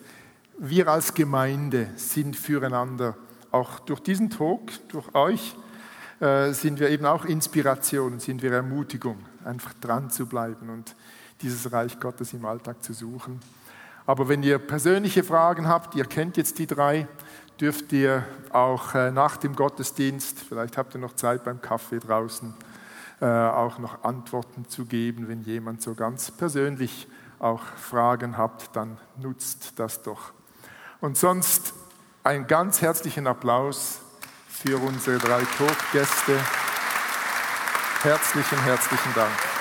Wir 0.58 0.88
als 0.88 1.14
Gemeinde 1.14 1.90
sind 1.94 2.34
füreinander, 2.34 3.16
auch 3.52 3.78
durch 3.78 4.00
diesen 4.00 4.30
Talk, 4.30 4.72
durch 4.88 5.14
euch, 5.14 5.54
äh, 6.18 6.52
sind 6.52 6.80
wir 6.80 6.90
eben 6.90 7.06
auch 7.06 7.24
Inspiration, 7.24 8.18
sind 8.18 8.42
wir 8.42 8.52
Ermutigung, 8.52 9.18
einfach 9.44 9.72
dran 9.74 10.10
zu 10.10 10.26
bleiben 10.26 10.68
und 10.68 10.96
dieses 11.42 11.70
Reich 11.70 12.00
Gottes 12.00 12.32
im 12.32 12.44
Alltag 12.44 12.82
zu 12.82 12.92
suchen. 12.92 13.38
Aber 14.08 14.26
wenn 14.26 14.42
ihr 14.42 14.58
persönliche 14.58 15.22
Fragen 15.22 15.68
habt, 15.68 15.94
ihr 15.94 16.06
kennt 16.06 16.38
jetzt 16.38 16.58
die 16.58 16.66
drei, 16.66 17.06
dürft 17.60 17.92
ihr 17.92 18.24
auch 18.50 18.94
äh, 18.94 19.10
nach 19.10 19.36
dem 19.36 19.54
Gottesdienst, 19.54 20.38
vielleicht 20.48 20.78
habt 20.78 20.94
ihr 20.94 20.98
noch 20.98 21.14
Zeit 21.14 21.44
beim 21.44 21.60
Kaffee 21.60 21.98
draußen, 21.98 22.54
äh, 23.20 23.26
auch 23.26 23.78
noch 23.78 24.04
Antworten 24.04 24.66
zu 24.66 24.86
geben. 24.86 25.28
Wenn 25.28 25.42
jemand 25.42 25.82
so 25.82 25.92
ganz 25.92 26.30
persönlich 26.30 27.06
auch 27.38 27.60
Fragen 27.62 28.38
habt, 28.38 28.74
dann 28.74 28.96
nutzt 29.20 29.78
das 29.78 30.02
doch. 30.02 30.32
Und 31.02 31.18
sonst 31.18 31.74
einen 32.24 32.46
ganz 32.46 32.80
herzlichen 32.80 33.26
Applaus 33.26 34.00
für 34.48 34.78
unsere 34.78 35.18
drei 35.18 35.42
Talkgäste. 35.58 36.32
Herzlichen, 38.00 38.58
herzlichen 38.60 39.12
Dank. 39.14 39.57